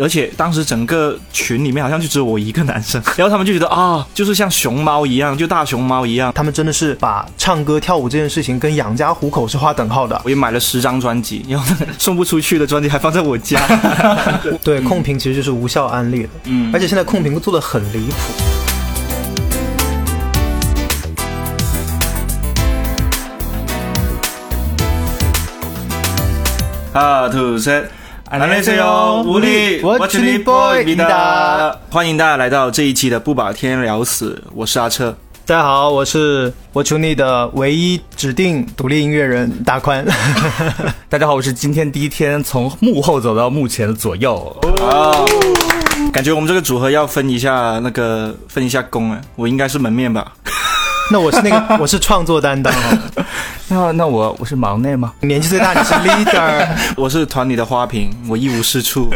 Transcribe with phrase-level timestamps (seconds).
[0.00, 6.32] 而且当时整个群里面好像就只有我一个男生， 然后他们就觉得啊，就是像熊猫一样，就大熊猫一样。
[6.32, 10.20] 他们真的是把唱歌跳舞这件事情跟养家糊口是划等号的。
[10.24, 13.60] 我也买了十张专辑，然后送不出去的专辑还放在我家。
[14.62, 16.28] 对，控评其实就是无效安利的。
[16.44, 18.14] 嗯，而且现在控评做的很离谱。
[26.92, 27.84] 啊，土色，
[28.29, 40.03] 안녕하세 요， 无力，我是你 boy 米达，欢迎大家来到这一期的不把天聊死，我是阿车，大家好，我是我求你的唯一指定独立音乐人大宽，
[41.09, 44.55] 大家好，我是今天第一天从幕后走到幕前的左右，
[46.11, 50.33] 感觉我们这个组合要分一下那个分一下工啊，我应该是门面吧。
[51.10, 52.98] 那我是那个，我是创作担当 哈。
[53.68, 55.12] 那那我我是忙内吗？
[55.20, 59.10] 年纪最大你是 leader， 我是团里的花瓶，我一无是处，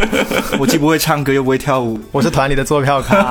[0.59, 2.01] 我既不会唱歌又不会跳舞。
[2.11, 3.31] 我是团里的坐票卡。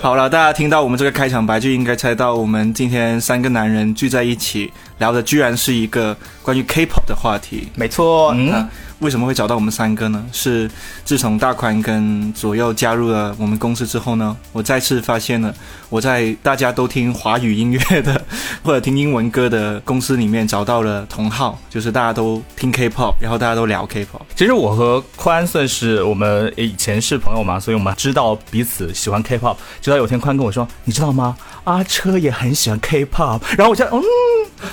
[0.00, 7.68] 好了，大家听到我们这个开场白就应该猜到，我们今天三个男人聚在一起聊的居然是一个关于 K-pop 的话题。
[7.74, 8.68] 没错，嗯。
[9.00, 10.24] 为什么会找到我们三个呢？
[10.32, 10.70] 是
[11.04, 15.54] 自从大宽跟左右加入了我们公司之后呢，我再次发现了
[15.88, 18.20] 我在大家都听华语音乐的
[18.64, 24.22] 或者听英文歌的公司里面找到了同号，就是大家都听 K-pop，然后大家都聊 K-pop。
[24.34, 29.56] 其实我和宽算是我们以前是朋友嘛，所以我们知道彼此喜欢 K-pop。
[29.80, 31.36] 直到有天宽跟我说：“你知道吗？
[31.64, 34.02] 阿车也很喜欢 K-pop。”然后我就嗯，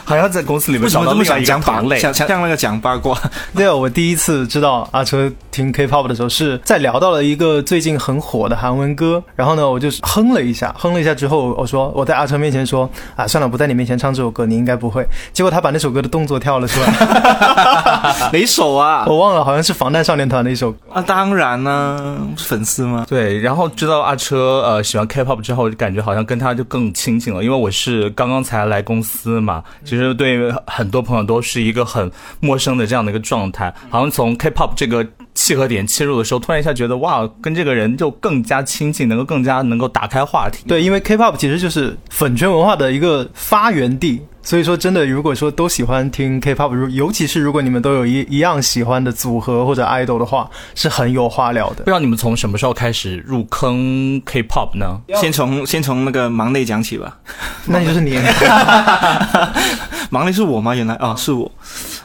[0.05, 3.15] 好像在公司里面找到那么讲八卦，像像那个讲八卦。
[3.53, 4.21] 对啊，我第一次。
[4.21, 15.03] 次知道阿车听 K-pop 的时候，是在聊到了一个最近很火的韩文歌，然后呢，我就哼了一下，哼了一下之后，我说我在阿车面前说啊，算了，不在你面前唱这首歌，你应该不会。
[15.33, 16.87] 结果他把那首歌的动作跳了出来，
[18.31, 19.05] 哪首啊？
[19.07, 20.73] 我忘了，好像是防弹少年团的一首。
[20.91, 23.05] 啊，当然呢，粉丝吗？
[23.09, 32.09] 对，然后知道阿车呃喜欢 K-pop 之后，就感觉好像跟他就更亲近了，因为我是刚刚才来公司嘛，其实对很多朋友都是一个很
[32.39, 34.11] 陌生的这样的一个状态，好像。
[34.11, 40.65] 从 K-pop 这个契合点切入的时候，突然一下觉得哇，跟这个人就更加亲近，能够更加能够打开话题。
[40.67, 44.21] 对，因为 K-pop 其实就是粉圈文化的一个发源地。
[44.43, 51.75] 所以说，真的，如果说都喜欢听 K-pop，如尤其是如果你们都有一一样喜欢的组合或者 idol 的话，是很有话聊的。
[51.77, 54.99] 不知道你们从什么时候开始入坑 K-pop 呢？
[55.15, 57.19] 先从先从那个忙内讲起吧。
[57.65, 58.19] 那就是你。
[60.09, 60.75] 忙内是我吗？
[60.75, 61.49] 原来啊，是我。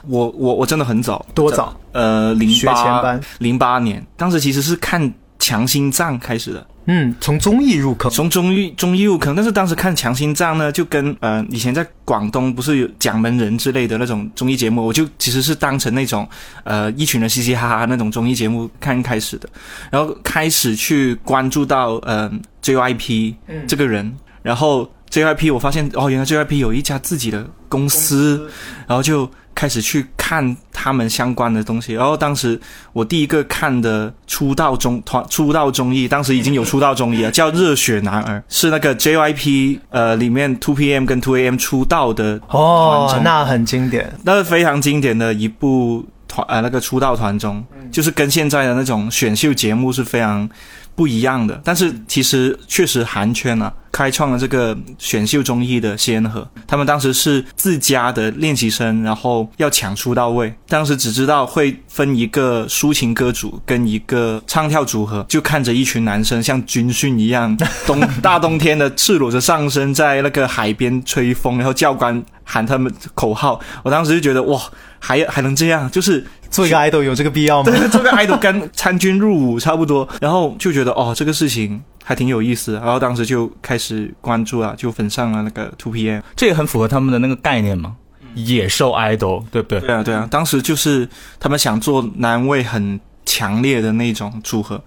[0.07, 1.25] 我我我真的很早。
[1.35, 1.75] 多早？
[1.93, 6.65] 呃，零八零八年，当时其实是看强心脏开始的。
[6.87, 16.29] 嗯，从综艺入坑，从综艺综艺入坑，但是当时看《强心脏》呢，就跟呃以前在广东不是有蒋门人之类的那种综艺节目，我就其实是当成那种
[16.65, 19.49] 呃一群人嘻嘻哈哈那种综艺节目看开始的，
[19.91, 22.31] 然后开始去关注到呃
[22.63, 23.35] JYP
[23.67, 28.49] 这个人，然后 JYP 我发现哦原来 JYP 有一家自己的公司，
[28.87, 29.29] 然后就。
[29.57, 32.61] 开始去看他们相关的东西，然后当时
[32.93, 50.51] 我第一个看的出道综团出道综艺，当时已经有出道综艺了，叫《热血男儿》， 是那个 JYP 呃里面 Two PM 跟 Two AM 出道的哦，那很经典，那是非常经典的一部团呃那个出道团中，就是跟现在的那种选秀节目是非常。
[50.97, 56.49] 不一样的，但是其实确实韩圈啊，开创了这个选秀综艺的先河。
[56.67, 60.53] 他们当时是自家的练习生，然后要抢出道位。
[60.67, 67.55] 当时只知道会分一个抒情歌组跟一个唱跳组合，就看着一群男生像军训一样，
[67.87, 73.61] 冬大冬天的赤裸着上身在那个海边吹风，然后教官喊他们口号。
[73.85, 74.61] 我当时就觉得哇，
[75.07, 76.25] 还还能这样，就是。
[76.49, 77.71] 做一个 idol 有这个必要吗？
[77.73, 87.97] 对， 做个 idol 跟参军入伍差不多，然后就觉得哦，这个事情还挺有意思，然后当时就开始关注啊，就粉上了那个 Two PM，这也很符合他们的那个概念嘛，
[88.37, 89.81] 野兽 idol，对不对？
[89.81, 91.07] 对啊，对啊，当时就是
[91.41, 94.81] 他们想做男位很强烈的那种组合。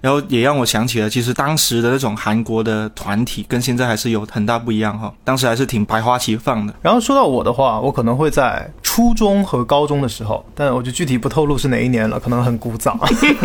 [0.00, 5.12] 然后也让我想起了，其实当时的那种韩国的团体跟现在还是有很大不一样哈。
[5.24, 6.74] 当时还是挺百花齐放的。
[6.82, 12.98] 然后说到我的话，我可能会在初中和高中的时候，但我就具体不透露是哪一年了，可能很古早，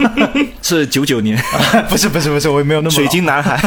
[0.61, 1.41] 是九九年，
[1.89, 3.57] 不是不是不是，我也没有那么水晶男孩。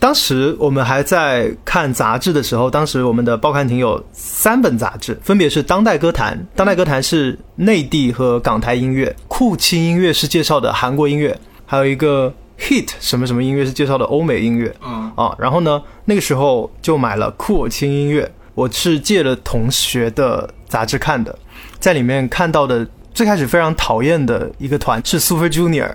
[0.00, 11.38] 当时我们还在看杂志的时候，当时我们的报刊亭有三本杂志，分别是《当代歌坛》，《当代歌坛》是内地和港台音乐，《酷青音乐》是介绍的韩国音乐。
[11.66, 21.38] 还有一个 hit 什么什么音乐是介绍的欧美音乐，嗯啊，然后呢，那个时候就买了酷我轻音乐，我是借了同学的杂志看的，
[21.78, 25.92] 在里面看到的最开始非常讨厌的一个团是 Super Junior，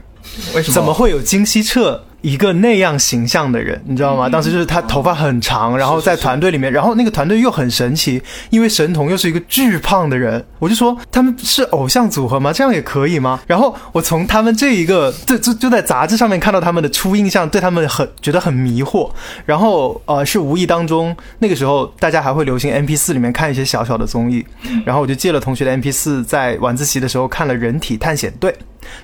[0.55, 0.73] 为什么？
[0.73, 3.79] 怎么会有金希澈一个那样形象的人？
[3.85, 4.27] 你知道吗？
[4.27, 8.19] 当时就是他头发很长，然后在团队里面，然后那个团队又很神奇，
[8.49, 12.51] 因为神童又是一个巨胖的人，我就说他们是偶像组合吗？
[12.51, 13.39] 这样也可以吗？
[13.45, 19.11] 然后我从他们这一个就就就在杂志上面看到他们的初印象，对他们很觉得很迷惑，
[19.45, 24.43] 然后呃是无意当中那个时候大家还会流行 M P 四里面看一些小小的综艺，
[24.83, 28.51] 然后我就借了同学的 M P 四，在晚自习的时候看了《人体探险队》。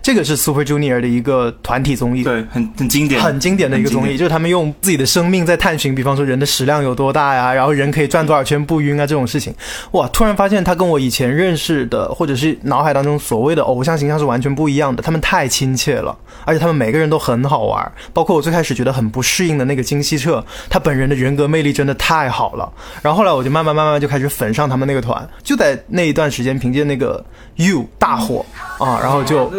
[0.02, 9.54] 这个是 Super Junior 的一个团体综艺，对，很很经典，很经典的一个综艺，就是他们用自己的生命在探寻，比方说人的食量有多大呀，然后人可以转多少圈不晕啊这种事情。
[9.92, 15.02] 哇，突然发现他跟我以前认识的或者是脑海当中所谓的偶像形象是完全不一样的。
[15.02, 17.92] 他们太亲切了，而且他们每个人都很好玩。
[18.14, 22.72] 包括我最开始觉得很不适应的那个金希澈，他本人的人格魅力真的太好了。
[23.02, 27.24] 然后后来我就慢慢慢慢就开始粉上他们那个团，就在那一段时间，凭借那个
[27.68, 28.46] You 大火
[28.80, 29.52] 啊，然后就。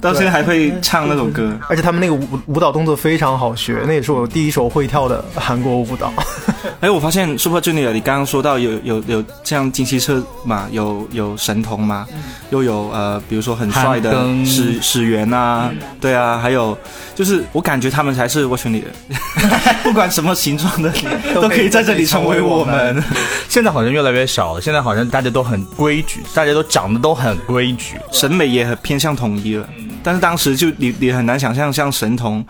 [0.00, 6.12] 到现在还会唱那首歌，而且他们那个舞舞蹈动作非常好学，那也是我第一首会跳的韩国舞蹈。
[6.80, 12.06] 哎，我发现 Super Junior，你刚刚说到有有有像金希澈嘛，有有神童嘛，
[12.50, 14.12] 又有呃，比如说很帅的
[14.44, 15.70] 史史源啊，
[16.00, 16.76] 对啊，还有
[17.14, 19.16] 就是我感觉他们才是我群里的，
[19.82, 20.92] 不管什么形状的
[21.34, 23.02] 都可以在这里成为我们。
[23.48, 29.68] 现在好像越来越少了，现在好像大家都很规矩，大家都长得都很规矩，审美也很偏向统一了。
[30.02, 32.44] 但是当时就你你很难想象像神童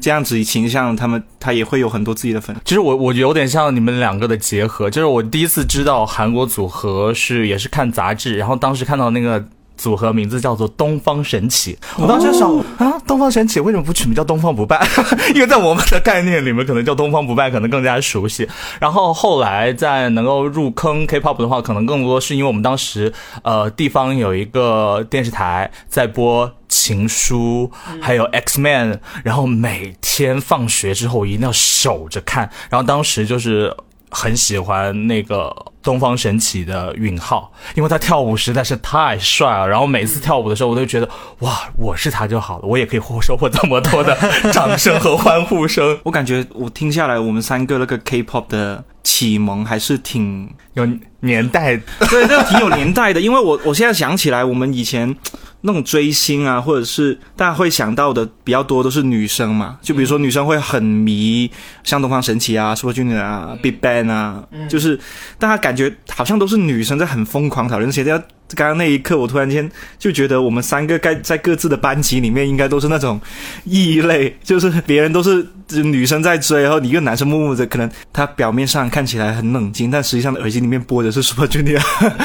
[0.00, 2.54] 这样子形象，他们他也会有很多自己的粉。
[2.64, 9.44] 其实我我有点像你们两个的结合，就是我第一次知道韩国组合是也是看杂志，然后当时看到那个。
[9.78, 14.86] 组合名字叫做东方神起，我当时想啊，东方神起为什么不取名叫东方不败？
[15.34, 18.46] 因为在我们的概念里面，可能叫东方不败可能更加熟悉。
[18.78, 23.12] 然后后来在能够入坑 K-pop 的话，可能更多是因为我们当时
[23.42, 32.50] 呃地方有一个电视台在播情书，还有 X Man，然后每天放学之后一定要守着看。
[32.68, 33.74] 然后当时就是
[34.10, 35.67] 很喜欢那个。
[35.82, 41.08] 东方神起的允浩，因为他跳舞实在是太帅了，然后每次跳舞的时候，我都觉得
[41.40, 44.16] 哇，我是他就好了，我也可以获收获这么多的
[44.52, 45.98] 掌声和欢呼声。
[46.04, 50.86] 我感觉我听下来，我们三个那个 K-pop 的启蒙还是挺有
[51.20, 51.76] 年代，
[52.10, 53.20] 对，那个挺有年代的。
[53.20, 55.14] 因为我我现在想起来，我们以前
[55.62, 61.50] 那种追星啊，或者是大家会想到的比较多都是女生嘛，就比如说女生会很迷
[61.82, 65.00] 像东方神起啊、Super Junior 啊、Big Bang 啊，就是
[65.38, 65.78] 大家感。
[65.78, 68.20] 觉好像都是女生在很疯狂讨论这些。
[68.54, 73.20] 刚刚那一刻，我突然间就觉得我们三个该在各自的班级里面，应该都是那种
[73.64, 81.80] 异类，就是别人都是女生在追，然后你一个男生默默的，可能他表面上看起来很冷静，但实际上耳机里面播的是 Super Junior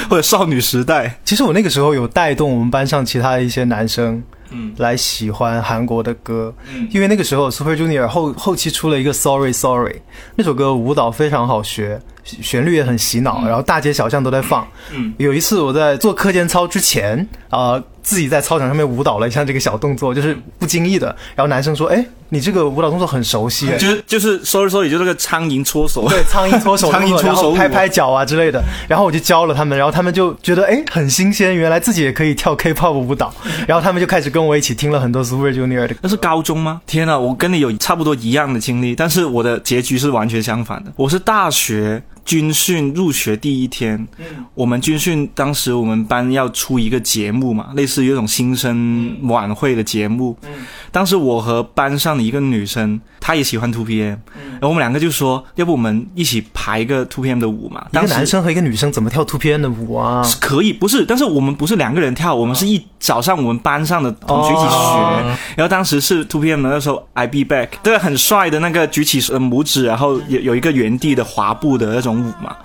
[0.09, 1.19] 或者少女时代。
[1.25, 10.01] 其实我那个时候有带动我们班上其他的一些男生，嗯，来喜欢韩国的歌，嗯，因为那个时候 Super Junior 后后期出了一个 Sorry Sorry
[10.35, 11.99] 那首歌，舞蹈非常好学。
[12.23, 14.67] 旋律也很洗脑，然后大街小巷都在放。
[14.93, 21.07] 嗯，有一次我在做课间操之前，啊，自己在操场上面舞蹈了一下这个小动作，就是不经意的。
[21.35, 26.07] 然后男生说：“哎，你这个舞蹈动作很熟悉。”就是就是说一说，也就这个苍蝇搓手。
[26.09, 28.61] 对，苍蝇搓手， 苍蝇搓手，拍拍脚啊之类的。
[28.87, 33.33] 然后我就教了他们，然后他们就觉得哎很新鲜，原来自己也可以跳 K-pop 舞蹈。
[33.67, 35.95] 然后他们就开始跟我一起听了很多 Super Junior 的。
[36.01, 36.81] 那是高中吗？
[36.85, 40.91] 天呐，我跟你有差不多一样的经历，但是我的结局是完全相反的。
[40.95, 42.01] 我是大学。
[42.25, 44.07] 军训入学第一天，
[44.53, 50.37] 我们军训当时我们班要出一个节目嘛，类似于一种新生晚会的节目。
[50.91, 57.85] 当时我和班上的一个女生，她也喜欢 Two PM，然后我们两个就说，要不我们一起排一个 Two PM 的舞嘛。
[57.91, 60.23] 一个男生和一个女生怎么跳 Two PM 的舞啊？
[60.23, 65.37] 是可以，不是，但是我们不是两个人跳，我们是一早上我们班上的同学一起学。
[65.57, 72.12] 然后当时是 Two PM 的那时候，I Be Back，对，很帅的那个举起拇指，然后有有一个原地的滑步的那种。
[72.13, 72.55] 舞嘛，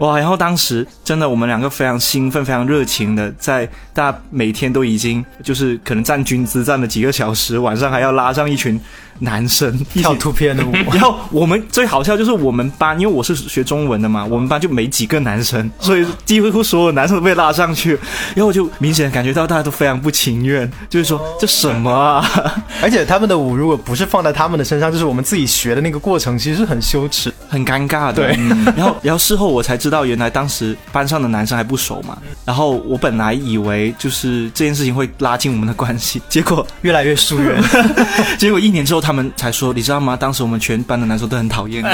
[0.00, 0.18] 哇！
[0.18, 8.80] 然后当时真的，我们两个非常兴奋、非常热情的，在大家每天都已经就是可能站军姿站了几个小时，晚上还要拉上一群。
[9.20, 17.90] 男生跳图片的舞， 然后我们最好笑就是我们班，因为我是学中文的嘛，我们班就没几个男生，所以几乎所有男生都被拉上去，
[18.34, 22.24] 然后我就明显感觉到大家都非常不情愿，就是说这什么啊？
[22.82, 28.14] 而且他们的舞如果不是放在他们的身上，就是我们自己学的那个过程，其实是很羞耻、很尴尬的。
[28.14, 28.36] 对，
[28.76, 37.62] 然后然后事后我才知道，原来当时班上的男生还不熟嘛，然后我本来以为就是这件事情会拉近我们的关系，结果越来越疏远。
[38.38, 40.16] 结果一年之后他们才说，你知道吗？
[40.16, 41.88] 当时我们全班的男生都很讨厌你，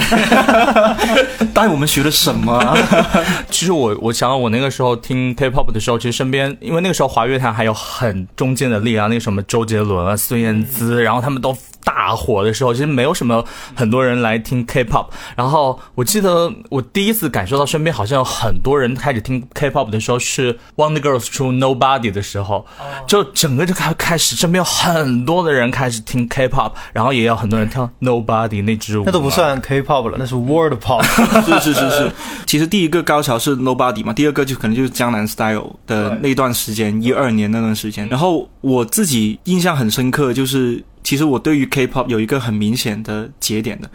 [1.53, 2.77] 带我们学了什么啊？
[3.51, 15.07] 其实我我想到我那个时候听 K-pop 的时候，其实身边因为那个时候华乐坛还有很中间的力量，那个什么周杰伦啊、孙燕姿，然后他们都大火的时候，其实没有什么很多人来听 K-pop。
[15.37, 22.67] 然后我记得我第一次感受到身边好像有很多人开始听 K-pop 的时候，是 Wonder Girls 出 Nobody 的时候，
[23.07, 31.05] 就整个就开开始身边有很多的人开始听 K-pop，然后也有很多人跳 Nobody 那支舞，那都不算 K-pop 了，那是 World Pop。
[31.45, 32.13] 是是是是，
[32.47, 38.09] 其实第一个高潮是 Nobody 嘛，第二个就可能就是江南 Style 的那段时间，一二年那段时间。
[38.09, 43.89] 然后我自己印象很深刻，就是其实我对于 K-pop 有一个很明显的节点的，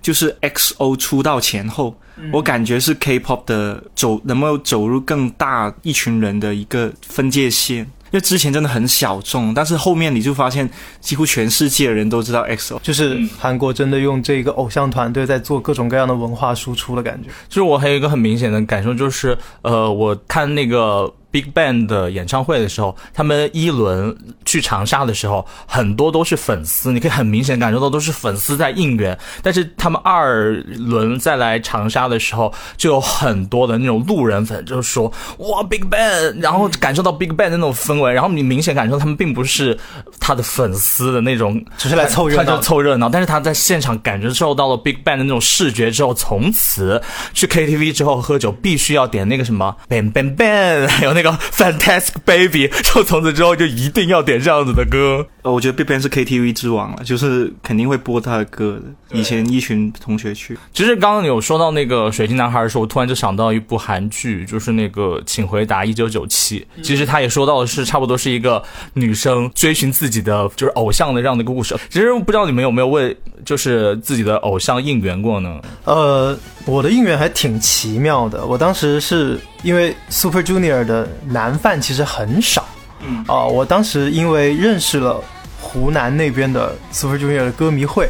[0.00, 1.98] 就是 XO 出道前后，
[2.32, 7.90] 我感觉是 K-pop 的走能够走入更大一群人的一个分界线。
[8.12, 10.68] 因为之前真的很小众，但是后面你就发现，
[11.00, 12.80] 几乎全世界的人都知道 XO。
[12.82, 17.28] 就是韩国真的用这个偶像团队在做各种各样的文化输出的感觉。
[17.48, 29.16] 就是我还有一个很明显的感受，就是呃，我看那个 Big Bang 的演唱会的时候，他们一轮去长沙的时候，很多都是粉丝，你可以很明显感受到都是粉丝在应援。
[29.42, 39.78] 但是他们二轮再来长沙的时候，就有很多的那种路人粉，就是说哇 Big Bang，然后感受到 Big Bang 的那种氛围，然后你明显感受到他们并不是
[40.18, 43.08] 他的粉丝的那种，只是来凑热闹他就凑热闹。
[43.08, 47.00] 但是他在现场感受到了 Big Bang 的那种视觉之后，从此
[47.32, 55.26] 去 KTV 之后喝酒必须要点那个什么 Bang Bang Bang，还有那个 Fantastic Baby， 就从此之后就一定要点这样子的歌。
[55.42, 59.18] 呃，我觉得 BigBang 是 KTV 之王了，就是肯定会播他的歌的。
[59.18, 66.60] 以前一群同学去，其实刚刚有说到那个水晶男孩的时候，我突然就想到一部韩剧，就是那个《请回答一九九七》。
[66.82, 68.62] 其实他也说到的是，差不多是一个
[68.92, 71.74] 女生追寻自己的就是偶像的这样的一个故事。
[71.88, 75.58] 其实不知道你们有没有为就是自己的偶像应援过呢？
[75.84, 78.44] 呃，我的应援还挺奇妙的。
[78.44, 82.64] 我当时是因为 Super Junior 的男饭其实很少，
[83.06, 85.22] 嗯啊、我当时因为认识了
[85.60, 88.08] 湖南那边的 Super Junior 的歌迷会，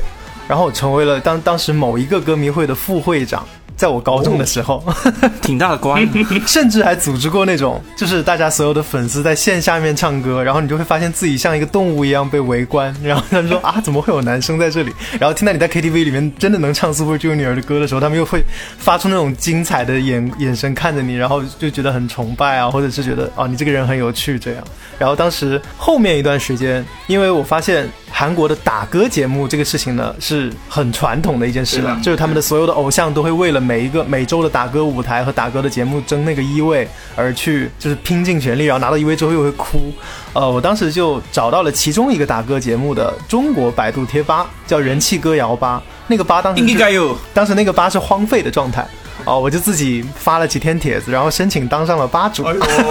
[0.49, 3.47] 然后我成为了当当时某一个歌迷会的副会长。
[3.81, 4.85] 在我高中的时候，
[5.41, 6.07] 挺大的官。
[6.47, 14.93] 甚至还组织过那种，就是大家所有的粉丝在线下面唱歌，然后你就会发现自己像一个动物一样被围观，然后他们说啊，怎么会有男生在这里？
[15.19, 18.45] 然后听到你在 KTV 里面真的能唱 Super Junior 的歌的时候，他们又会
[18.77, 24.63] 发出那种精彩的眼眼神看着你，然后就觉得很崇拜啊，或者是觉得啊你这个人很有趣这样。
[24.99, 39.93] 然后当时后面一段时间，因为我发现韩国的打歌节目这个事情呢是很传统的一件事了，就是他们的所有的偶像都会为了每一个每周的打歌舞台和打歌的节目争那个一位而去，就是拼尽全力，然后拿到一位之后又会哭。
[40.33, 45.81] 呃，我当时就找到了其中一个打歌节目的中国百度贴吧，叫人气歌谣吧。
[46.09, 48.85] 那个吧当时应该有当时那个吧是荒废的状态。
[49.25, 52.43] 哦，我就自己发了几天帖子，然后申请当上了吧主。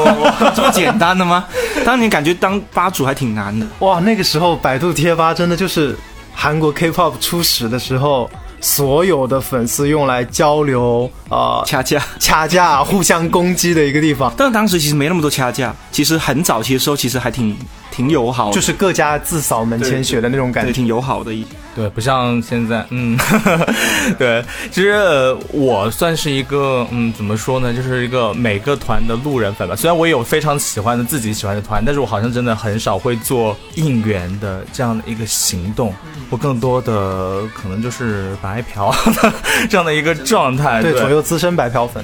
[0.56, 1.44] 这么简单的吗？
[1.84, 3.68] 当年感觉当吧主还挺难的。
[3.80, 5.94] 哇，那个时候百度贴吧真的就是
[6.34, 8.30] 韩国 K-pop 初始的时候，
[8.62, 14.34] 所有的粉丝用来交流啊、呃掐架，掐架、 互相攻击的一个地方。
[14.38, 17.56] 但当时其实没那么多掐架，其实很早期的时候其实还挺
[17.92, 20.72] 挺友好，就是各家自扫门前雪的那种感觉。
[20.72, 21.46] 挺友好的一。
[21.76, 23.18] 对，不像现在，嗯，
[24.18, 29.76] 对，其实呃我算是一个，嗯，怎么说呢，就是一个每个团的路人粉吧。
[29.78, 35.94] 虽然我有非常喜欢的自己喜欢的团，但是我好像真的很少会做应援的这样的一个行动，
[36.30, 38.94] 我更多的可能就是白嫖
[39.70, 40.82] 这样的一个状态。
[40.82, 42.04] 对，对，左右资深白嫖粉。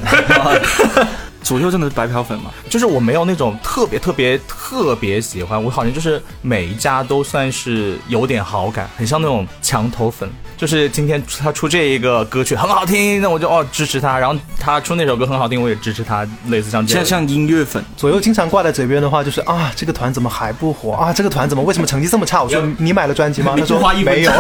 [1.46, 2.52] 左右真的是白嫖粉吗？
[2.72, 10.28] 就是我没有那种特别特别特别喜欢，我好像就是每一家都算是有点好感，很像那种墙头粉。
[10.58, 17.06] 就是今天他出这一个歌曲很好听，那我就哦支持他，然后他出那首歌很好听，我也支持他，类似像这样。
[17.06, 21.12] 像像音乐粉，左右经常挂在嘴边的话就是啊，这个团怎么还不火啊？
[21.14, 22.42] 这个团怎么为什么成绩这么差？
[22.44, 23.56] 我说 你买了专辑吗？
[23.58, 24.32] 他说花一没有。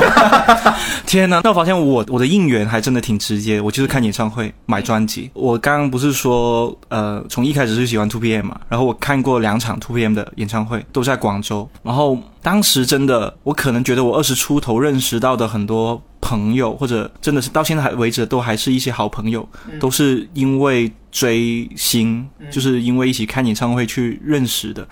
[1.06, 5.30] 天呐，那我发现我我的应援还真的挺直接，我就是看演唱会、买专辑。
[5.34, 11.70] 我刚刚不是说，呃，从一开始就喜欢 Two PM 嘛，然后我看过两场 Two PM 的演唱会，都在广州。
[11.84, 19.48] 然后当时真的，我可能觉得我二十出头认识到的很多朋友，或者真的是到现在还为止都还是一些好朋友，
[19.80, 24.86] 都是因为追星，就是因为一起看演唱会去认识的。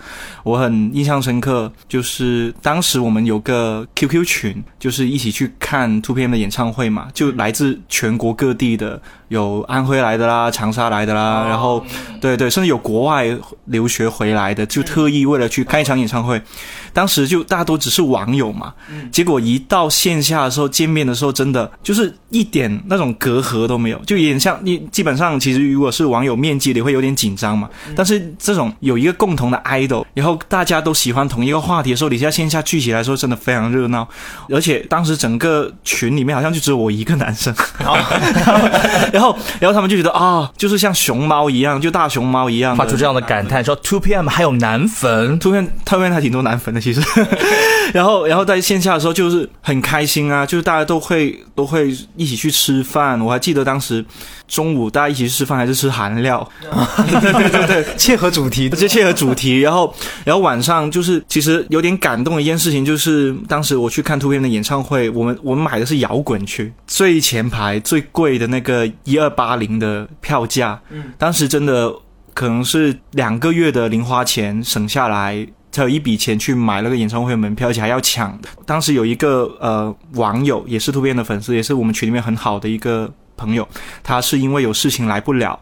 [0.44, 11.84] 我很印象深刻，就是当时我们有个 QQ 群，就是一起去看 2PM 的演唱会嘛，就来自全国各地的，有安徽来的啦，长沙来的啦，然后
[12.20, 13.26] 对对，甚至有国外
[13.66, 16.40] 留学回来的，就特意为了去看一场演唱会。
[16.94, 18.72] 当时就大家都只是网友嘛，
[19.10, 34.08] 结果一到线下的时候见面的时候，真的就是一点那种隔阂都没有，就有点像你基本上其实如果是网友面基你会有点紧张嘛，但是这种有一个共同的 idol，然后大家都喜欢同一个话题的时候，你在线下聚起来的时候真的非常热闹，
[34.48, 37.54] 而且当时整个群里面好像就只有我一个男生，
[39.12, 46.80] 然后然后他们就觉得啊，就是像熊猫一样，就大熊猫一样，发出这样的感叹，说 Two PM 还有男粉，Two PM，Two PM 还挺多男粉的。
[46.80, 47.00] 其实，
[47.94, 51.13] 然后，然后在线下的时候就是很开心啊，就是大家都会
[51.54, 53.20] 都会一起去吃饭。
[53.20, 54.04] 我还记得当时
[54.46, 59.60] 中午大家一起去吃饭，还是吃韩料，对对对对，切合主题，就切合主题。
[59.60, 59.94] 然后，
[60.24, 71.92] 然后晚上就是其实有点感动的一件事情，就是当时我去看 Two PM 的演唱会，我们我们买的是摇滚区最前排最贵的那个一二八零的票价，嗯，当时真的
[72.32, 75.46] 可能是两个月的零花钱省下来。
[75.74, 78.38] 才有一笔钱去买那个演唱会门票，而且还要抢。
[78.64, 83.66] 当时有一个呃网友，也是突变的粉丝，也是我们群里面很好的一个朋友，
[84.04, 85.58] 他是因为有事情来不了，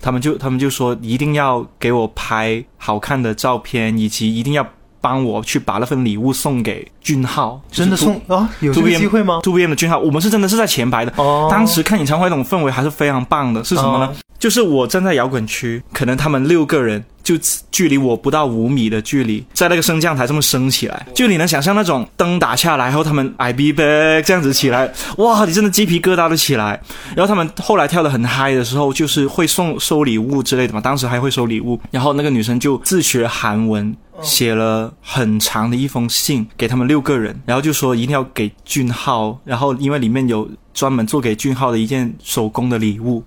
[0.00, 4.64] 他们就他们就说一定要给我拍好看的照片，以及一定要
[5.00, 7.60] 帮我去把那份礼物送给俊浩。
[7.68, 8.48] 真的送啊？
[8.60, 11.12] 有这个机会吗？TOP 的俊浩，我们是真的是在前排的。
[11.16, 11.48] 哦。
[11.50, 13.64] 当时看演唱会那种氛围还是非常棒的。
[13.64, 14.14] 是什么呢？
[14.38, 17.04] 就是我站在摇滚区，可能他们六个人。
[17.26, 17.34] 就
[17.72, 26.80] 距离我不到五米的距离，在那个升降台这么升起来，就你能想象那种灯打下来，然后他们 I be back 这样子起来，哇，你真的鸡皮疙瘩都起来。
[27.16, 31.80] 然后他们后来跳的很嗨的时候，就是会送收礼物之类的嘛，当时还会收礼物。
[31.90, 43.24] 然后那个女生就自学韩文，写了很长的一封信给他们六个人，然后就说一定要给俊浩，然后因为里面有专门做给俊浩的一件手工的礼物。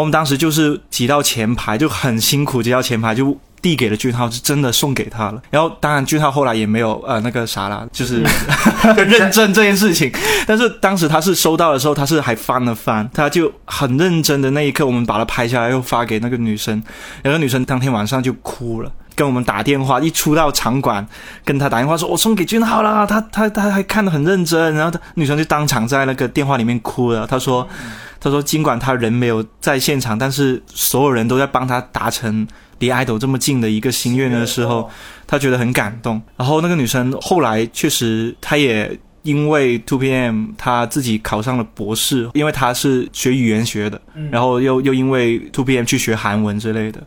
[0.00, 5.40] 我们当时就是挤到前排，就很辛苦挤到前排，就递给了俊浩，是真的送给他了。
[5.50, 8.22] 然后当然俊浩后来也没有呃那个啥啦，就是
[8.96, 10.12] 认证这件事情。
[10.46, 16.82] 但是当时他是收到的时候，他是还翻了翻，他就很认真的那一刻，我们把它拍下来，又发给那个女生。
[17.22, 21.06] 然后女生当天晚上就哭了，跟我们打电话，一出到场馆
[21.44, 27.26] 跟他打电话说：“我送给俊浩了。”他他他还看得很认真，然后他女生就当场在那个电话里面哭了。
[27.26, 27.68] 他说。
[28.20, 32.48] 他说：“尽管他人没有在现场，但是所有人都在帮他达成
[32.78, 34.88] 离爱豆这么近的一个心愿的时候，
[35.26, 36.22] 他觉得很感动。
[36.34, 47.02] 然后那个女生后来确实，她也因为 Two PM，他自己考上了博士，因为他是学语言学的，然后又又因为 Two PM 去学韩文之类的。”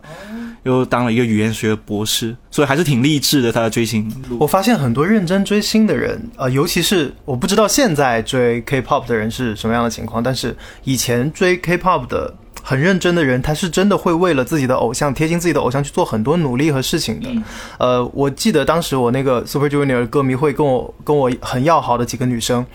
[0.64, 3.54] 又当了一个语言学博士，所以还是挺励志的。
[3.54, 10.54] 他的追星，我发现很多认真追星的人，呃，尤其是我不知道现在追 K-pop 的人是什么样的情况，但是
[10.84, 12.36] 以前追 K-pop 的
[12.68, 17.30] 很认真的人，他是真的会为了自己的偶像贴近自己的偶像去做很多努力和事情的。
[17.78, 22.66] 呃，我记得当时我那个 Super Junior 歌迷会跟我跟我很要好的几个女生，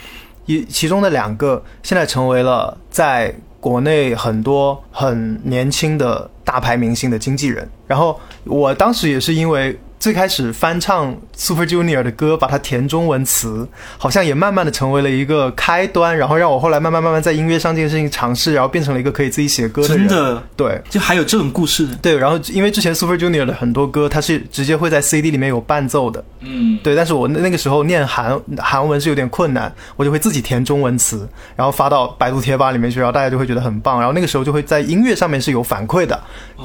[0.46, 3.34] 一其中的两个现在成为了在。
[3.62, 9.78] 国内很多很年轻的大牌明星的经纪人，然后我当时也是因为。
[10.02, 13.66] 最开始翻唱 Super Junior 的歌，把它填中文词，
[13.98, 20.08] 好像也慢慢的成为了一个开端，然后让我后来慢慢慢慢在音乐上这件事情尝试，然后变成了一个可以自己写歌的人。
[20.08, 21.88] 真的，对，就还有这种故事。
[22.02, 26.24] 对，然后因为之前 Super Junior 的很多歌，它是直接会在 CD 里面有伴奏的。
[26.40, 36.20] 嗯，对，但是我那个时候念韩韩文是有点困难，我就会自己填中文词，然后发到百度贴吧里面去，然后大家就会觉得很棒，然后那个时候就会在音乐上面是有反馈的。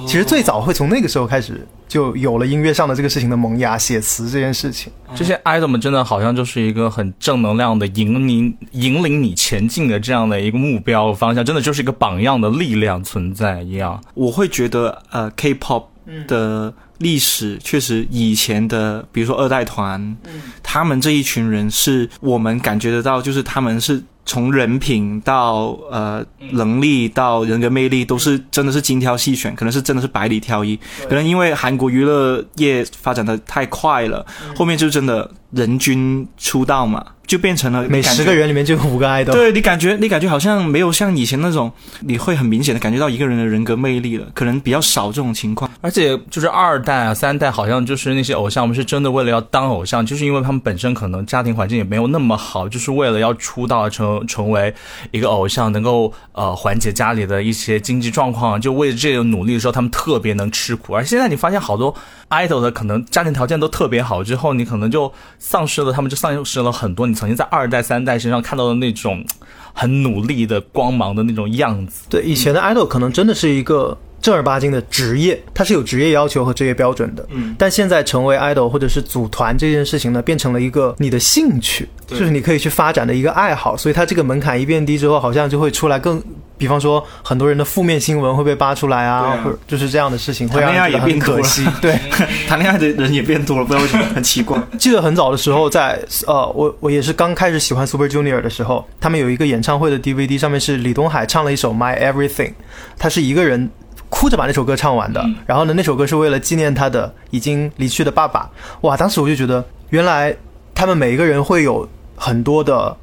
[0.08, 3.28] 其实最早会从那个时候开始就有了音乐上的这个事情。
[3.28, 14.02] 的萌芽写词这件事情，这些 idol 们真的好像就是一个很正能量的引领引领你前进的这样的一个目标方向，真的就是一个榜样的力量存在一样。
[14.14, 15.86] 我会觉得，呃，K-pop
[16.28, 20.18] 的历史确实以前的，比如说二代团，
[20.64, 24.04] 他们这一群人是我们感觉得到，就是他们是。
[24.28, 30.78] 从人品到呃能力到人格魅力，都是真的是精挑细选，可能是真的是百里挑一。
[31.08, 34.24] 可能因为韩国娱乐业发展的太快了，
[34.56, 38.38] 后面就真的人均出道嘛，就变成了每十个。
[38.38, 39.32] 人里面就有五个 idol。
[39.32, 45.70] 对你感觉，你感觉好像没有像以前那种，你会很明显的感觉到一个人的人格魅力了，可能比较少这种情况。
[45.82, 54.74] 而且就是二代啊、三代，好像就是那些偶像，我们是真的为了要当偶像，就是因为他们本身可能家庭环境也没有那么好，就是为了要出道成成为
[55.12, 60.94] 一个偶像，能够呃缓解家里的一些经济状况，就为了这个努力的时候，他们特别能吃苦。
[60.94, 61.94] 而现在你发现好多
[62.30, 69.26] idol 的可能家庭条件都特别好，之后你可能就丧失了，他们就丧失了很多你曾经在二代、三代身上看到的那种
[69.74, 72.06] 很努力的光芒的那种样子。
[72.10, 77.26] 对，以前的 idol 可能真的是一个正儿八经的职业，它是有职业要求和职业标准的。
[77.30, 83.78] 嗯，但现在成为 idol 或者是组团这件事情呢，变成了一个你的兴趣，就是你可以去发展的一个爱好。
[83.78, 86.22] 所以它这个门槛一变低之后，好像就会出来更，
[86.58, 91.66] 比方说很多人的负面新闻会被扒出来啊，啊或者就是这样的事情，会让谈恋爱人觉得很也变可惜。
[91.82, 92.00] 对，
[92.48, 94.60] 谈恋爱的人也变多了，不知道为什么，很奇怪。
[94.78, 102.50] 记得很早的时候在，呃，我我也是刚开始喜欢 Super Junior 的时候，他们有一个演唱会的 DVD，上面是李东海唱了一首《My Everything》，
[102.98, 103.70] 他是一个人
[104.10, 105.24] 哭着把那首歌唱完的。
[105.46, 108.50] 然后呢，那首歌是为了纪念他的已经离去的爸爸。
[108.82, 110.36] 哇，当时我就觉得，原来
[110.74, 112.96] 他们每一个人会有很多的。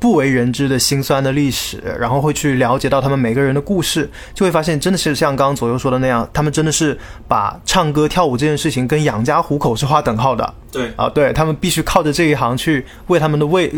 [0.00, 10.54] 不为人知的辛酸的历史，然后会去了解到他们每个人的故事，就会发现真的是像刚刚左右说的那样，他们真的是把唱歌跳舞这件事情跟养家糊口是划等号的。
[10.72, 13.70] 对，啊，对他们必须靠着这一行去为他们的未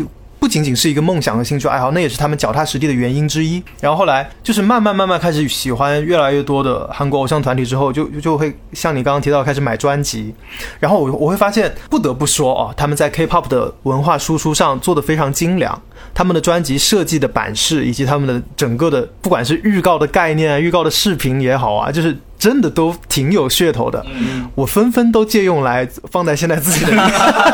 [0.43, 3.63] 不仅仅是一个梦想和兴趣爱好，那也是他们脚踏实地的原因之一。
[3.79, 10.35] 然后后来就是慢慢慢慢开始喜欢越来越多的韩国偶像团体之后，就就会像你刚刚提到开始买专辑，
[10.81, 15.81] 然后我我会发现，不得不说哦，他们在 K-pop 的文化输出上做得非常精良。
[16.13, 24.05] 他们的专辑设计的版式，以及他们的整个的，不管是预告的概念啊、预告的视频也好啊，就是真的都挺有噱头的。
[24.13, 26.91] 嗯，我纷纷都借用来放在现在自己的，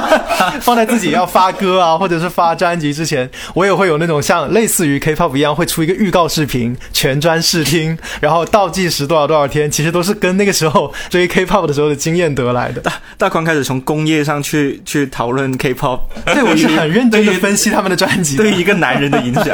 [0.62, 12.82] 放在自己要发歌啊，或者是发专辑之前，我也会有那种像类似于 K-pop 一样，会出一个预告视频，全专试听，然后倒计时多少多少天，其实都是跟那个时候追 K-pop 的时候的经验得来的。
[13.18, 18.39] 大宽开始从工业上去去讨论 K-pop，对，我是很认真的分析他们的专辑的。
[18.40, 19.48] 对于一个男人的影响。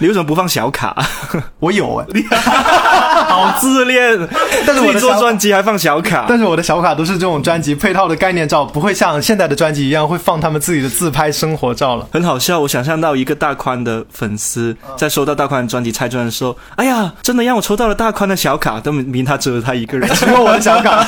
[0.00, 0.96] 你为什么不放小卡？
[1.58, 2.06] 我有哎、
[3.52, 4.28] 好自恋，
[4.66, 6.26] 但是我的做专辑还放小卡。
[6.28, 12.06] 但是我的小卡都是这种专辑配套的概念照，不会像现在的专辑一样会放他们自己的自拍生活照了。
[12.12, 20.08] 很好笑，我想象到一个大宽的粉丝在收到大宽的专辑拆专的时候，哎呀，真的让我抽到了大宽的小卡，都明他只有他一个人。
[20.14, 21.04] 只 有我的小卡，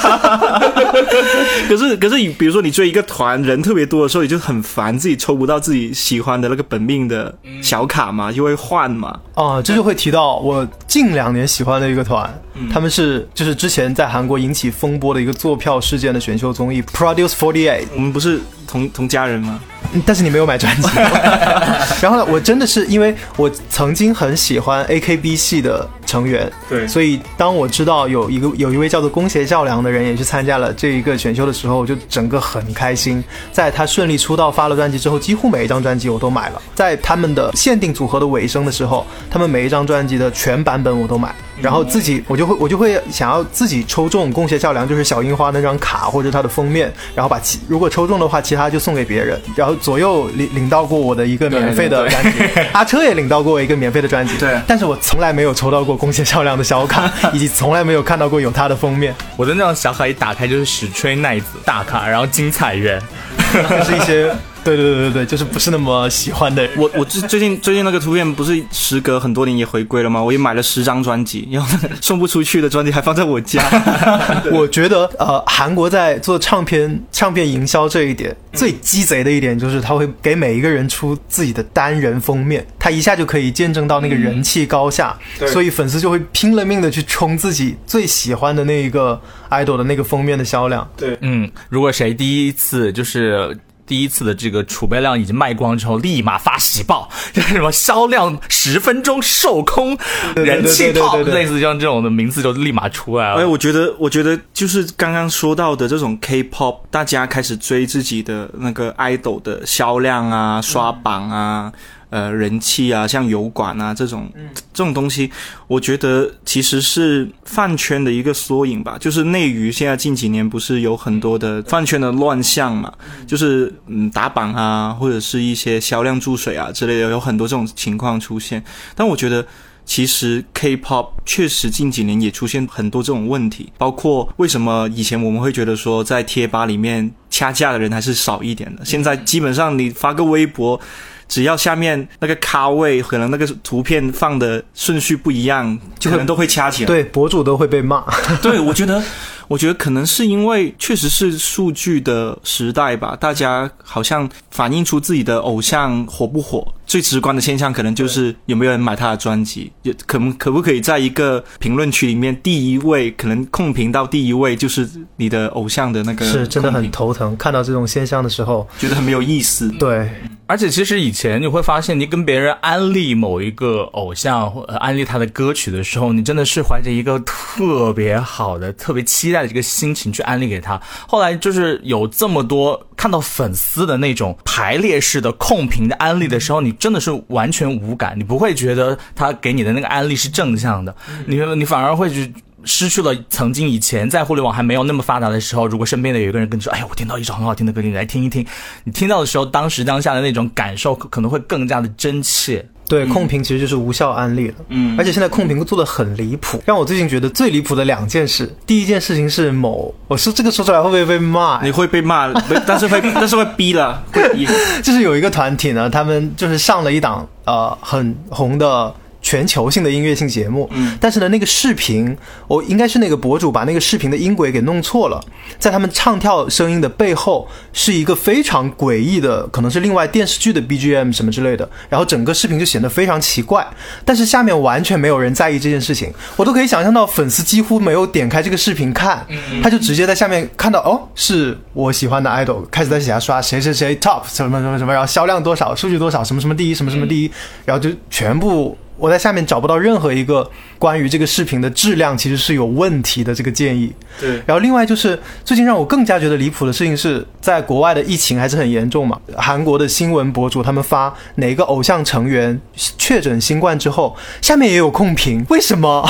[1.68, 9.18] 可是可是，比如说你追一个团人特别多的时候，你就很烦，自己抽不到自己喜欢的那个本命的小卡嘛，就会换嘛。
[9.34, 12.25] 哦，这就会提到我近两年喜欢的一个团，
[12.72, 19.60] 他们是就是之前在韩国引起风波的一个坐票事件的选秀综艺 Produce Forty Eight，我们不是同同家人吗？
[20.04, 20.88] 但是你没有买专辑。
[22.02, 33.22] 然后呢，我真的是因为我曾经很喜欢 AKB 系的成员，对所以当我知道有一个有一位叫做宫胁孝良的人也去参加了这一个选秀的时候，我就整个很开心。
[33.52, 36.60] 在他顺利出道发了专辑之后，几乎每一张专辑我都买了。
[36.74, 49.40] 在他们的限定组合的尾声的时候，他们每一张专辑的全版本我都买，然后自己我就会我就会想要自己抽中宫胁孝良就是小樱花那张卡或者它的封面，然后把其如果抽中的话，其他就送给别人。
[49.54, 52.38] 然后左右领领到过我的一个免费的专辑，
[52.72, 54.58] 阿车也领到过我一个免费的专辑，对。
[54.66, 63.00] 但是我从来没有抽到过贡献销量的小卡， 以及从来没有看到过有他的封面，我的那张小卡一打开就是史吹奈子大卡，然后金彩媛，
[63.52, 64.30] 就是一些
[64.66, 66.72] 对对对对对，就是不是那么喜欢的 人。
[66.76, 70.20] 我我最最近最近那个图片不是时隔很多年也回归了吗？
[70.20, 73.62] 我也买了十张专辑，然后送不出去的专辑还放在我家。
[74.50, 90.88] 我觉得呃，韩国在做唱片唱片营销这一点最鸡贼的一点就是，他会给每一个人出自己的单人封面，他一下就可以见证到那个人气高下，对所以粉丝就会拼了命的去冲自己最喜欢的那一个 idol 的那个封面的销量。
[90.96, 93.56] 对，嗯，如果谁第一次就是。
[93.86, 99.96] 第一次的这个储备量已经卖光之后，立马发喜报， 就是什么销量十分钟售空，
[100.34, 103.48] 人气炮，对对对对类似像这种的名字就立马出来了哎，了。
[103.48, 111.72] 我觉得，我觉得就是刚刚说到的这种 K-pop，大家开始追自己的那个 idol 的销量啊、刷榜啊、
[112.10, 114.30] 呃人气啊，像油管啊这种、
[114.72, 115.30] 这种东西，
[115.66, 118.96] 我觉得其实是饭圈的一个缩影吧。
[118.98, 122.92] 就是内娱现在近几年不是有很多的饭圈的乱象嘛，
[123.26, 128.64] 就是嗯打榜啊，或者是一些销量注水啊之类的，有很多这种情况出现。
[128.94, 129.46] 但我觉得。
[129.88, 140.80] 其实 K-pop 确实近几年也出现很多这种问题，包括为什么以前我们会觉得说在贴吧里面掐架的人还是少一点的，现在基本上你发个微博。
[141.28, 146.86] 只要下面那个咖位可能那个图片放的顺序不一样，就可能都会掐起来。
[146.86, 148.04] 对，博主都会被骂。
[148.42, 149.02] 对，我觉得，
[149.48, 156.66] 我觉得可能是因为确实是数据的时代吧，大家好像反映出自己的偶像火不火。
[156.86, 167.36] 最直观的现象可能就是有没有人买他的专辑，也可可不可以在一个评论区里面第一位，可能控评到第一位就是你的偶像的那个，是真的很头疼。
[167.36, 169.68] 看到这种现象的时候，觉得很没有意思。
[169.72, 170.08] 对，
[170.46, 180.80] 而且其实以前你会发现，你跟别人安利某一个偶像或安利他的歌曲的时候，你真的是怀着一个特别好的、特别期待的这个心情去安利给他。
[181.08, 186.75] 后来就是有这么多看到粉丝的那种排列式的控评的安利的时候，你。
[186.78, 190.94] 真的是完全无感，你不会觉得他给你的那个案例是正向的，
[191.26, 192.32] 你你反而会去
[192.66, 198.44] 失去了曾经以前在互联网还没有那么发达的时候，如果身边的有一个人跟你说，哎呀，我听到一首很好听的歌，你来听一听，
[198.84, 202.66] 你听到的时候，当时当下的那种感受可能会更加的真切。
[202.88, 204.54] 对，控评其实就是无效安利了。
[204.68, 208.48] 嗯，而且现在控评做的很离谱，让我最近觉得最离谱的两件事。
[208.64, 211.60] 第一件事情是某，我说这个说出来会不会被骂？
[211.64, 212.32] 你会被骂，
[212.64, 214.46] 但是会但是会逼了，会逼。
[214.84, 218.94] 就是有一个团体呢，他们就是上了一档呃很红的。
[219.26, 225.20] 全球性的音乐性节目，嗯，但是呢，那个视频，我应该是那个博主把那个视频的音轨给弄错了，
[225.58, 233.66] 在他们唱跳声音的背后是一个非常诡异的，可能是另外电视剧的 BGM 什么之类的，然后整个视频就显得非常奇怪。
[234.04, 239.26] 但是下面完全没有人在意这件事情，我都可以想象到粉丝几乎没有点开这个视频看，
[239.60, 247.32] 他就直接在下面看到哦，是我喜欢的 idol，开始在底下刷谁谁谁 top 什么什么什么，然后销量多少，数据多少，什么什么第一，什么什么第一，
[247.64, 248.78] 然后就全部。
[248.98, 253.92] 我在下面找不到任何一个关于这个视频的质量其实是有问题的这个建议。
[254.18, 254.40] 对。
[254.46, 259.20] 然后另外就是最近让我更加觉得离谱的事情是在国外的疫情还是很严重嘛？
[259.36, 262.58] 韩国的新闻博主他们发哪个偶像成员
[262.96, 266.08] 确诊新冠之后，下面也有控评，为什么？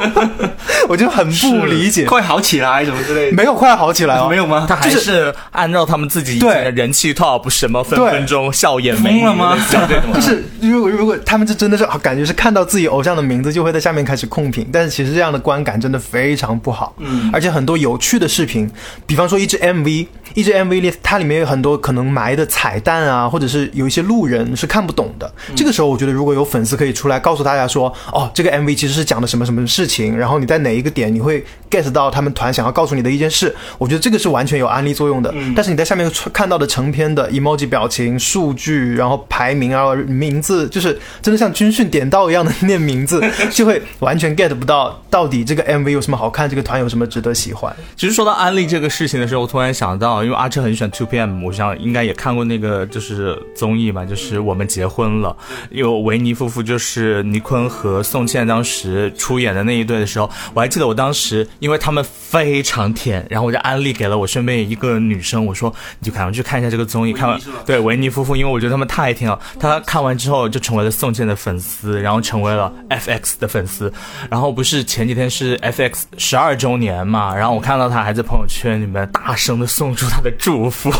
[0.88, 2.06] 我就很不理解。
[2.06, 3.36] 快好起来什么之类的？
[3.36, 4.64] 没有快好起来哦，没有吗？
[4.66, 9.54] 他还是按照他们自己以前的人气 top 什么分分钟笑眼没了吗？
[10.14, 11.86] 就是如果如果他们这真的是。
[11.98, 16.94] 感觉是看到自己偶像的名字就会在下面开始控评，但是其实这样的观感真的非常不好。
[16.98, 18.70] 嗯，而且很多有趣的视频，
[19.06, 25.32] 比方说一支 MV，一支 MV 里它里面有很多可能埋的彩蛋啊，或者是有一些路人是看不懂的。
[25.56, 35.34] 这个时候，我觉得如果有粉丝可以出来告诉大家说，哦，这个 MV 其实是讲的什么什么事情，然后你在哪一个点你会 get 到他们团想要告诉你的一件事，我觉得这个是完全有安利作用的。
[35.56, 41.87] 但是你在下面看到的成片的 emoji 表情、数据，然后排名啊、名字，就是真的像军训。
[41.88, 43.20] 点到一样的念名字，
[43.50, 47.74] 就会完全 get 不到到底这个 MV 有什么好看，这个团有什么值得喜欢。
[47.96, 55.36] 其实说到安利这个事情的时候，我突然想到，因为阿彻很喜欢 Two PM，我想应该也看过那个就是综艺吧，就是我们结婚了，
[55.70, 69.38] 有维尼夫妇，就是尼坤和宋茜当时出演的那一对的时候，我还记得我当时因为他们非常甜，然后我就安利给了我身边一个女生，我说你就赶快去看一下这个综艺，看完对维尼夫妇，因为我觉得他们太甜了。
[69.58, 71.77] 他看完之后就成为了宋茜的粉丝。
[71.80, 73.92] 丝，然后成为了 FX 的粉丝，
[74.30, 80.90] 然后不是前几天是 FX 十二周年嘛，然后我看到他还在朋友圈里面大声的送出他的祝福。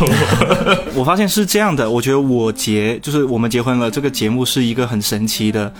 [0.95, 5.73] 我发现是这样的，我觉得我结就是我们结婚了这个节目是一个很神奇的。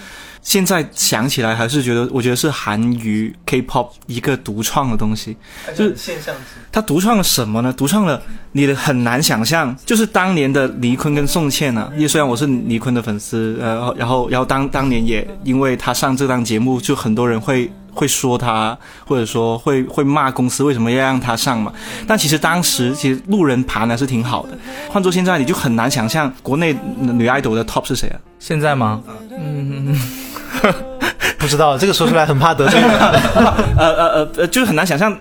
[0.49, 5.37] 现在想起来还是觉得，我觉得是韩娱 K-pop 一个独创的东西，
[5.77, 6.41] 就是现象级。
[6.73, 7.71] 他独创了什么呢？
[7.71, 8.19] 独创了
[8.53, 11.91] 你的很难想象，就是当年的黎坤跟宋茜啊。
[11.97, 21.71] 因为虽然我是黎坤的粉丝，呃，然后然后当当年也因为他上这档节目，就很多人会会说他，或者说会会骂公司为什么要让他上嘛。
[22.07, 24.57] 但其实当时其实路人盘还是挺好的。
[24.89, 28.17] 换做现在，你就很难想象国内女爱豆的 top 是谁啊？
[28.39, 29.03] 现在吗？
[30.63, 30.75] 嗯。
[31.39, 32.91] 不知道这个说出来很怕得罪人，
[33.79, 35.17] 呃呃呃，就是很难想象。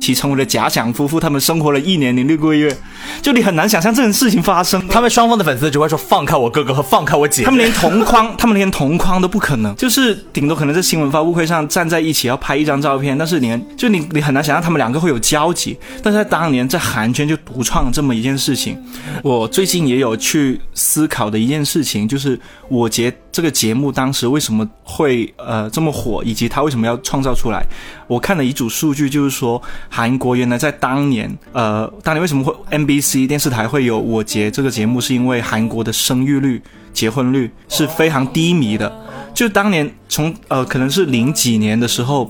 [0.00, 2.74] 其成为了假想夫妇，他们生活了一年零六个月，
[3.20, 4.86] 就你很难想象这种事情发生。
[4.88, 15.76] 他们双方的粉丝只会说放开我哥哥和放开我姐，他们连同框， 他们连同框都不可能，就是顶多可能在新闻发布会上站在一起要拍一张照片，但是连就你你很难想象他们两个会有交集。
[16.02, 18.78] 但是在当年在韩圈就独创这么一件事情。
[19.22, 23.12] 我最近也有去思考的一件事情，就是我结。
[23.38, 27.64] 这个节目当时为什么会呃这么火，以及它为什么要创造出来。
[28.08, 36.60] 我看了一组数据，就是说韩国原来在当年，呃，当年为什么会 MBC 电视台会有《我结》这个节目，是因为韩国的生育率、
[36.92, 38.92] 结婚率是非常低迷的。
[39.32, 42.28] 就当年从呃可能是零几年的时候，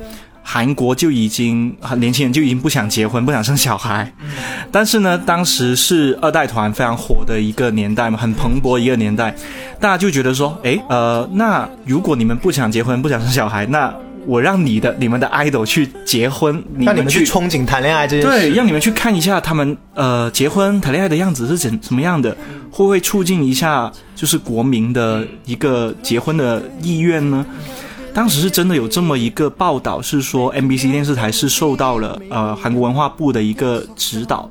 [0.50, 4.10] 韩国就已经年轻人就已经不想结婚、不想生小孩。
[4.72, 9.34] 但是呢，当时是二代团非常火的一个年代嘛，很蓬勃一个年代，
[9.78, 18.40] 大家就觉得说，诶，呃，那如果你们不想结婚、不想生小孩，那我让你的你们的 idol 去结婚，让你们去去憧憬谈恋爱这件事。
[18.40, 22.30] 对，让你们去看一下他们呃结婚谈恋爱的样子是怎什么样的，
[22.70, 27.44] 会不会促进一下就是国民的一个结婚的意愿呢？
[28.18, 34.50] 当时是真的有这么一个报道，是说 MBC 电视台是受到了呃韩国文化部的一个指导，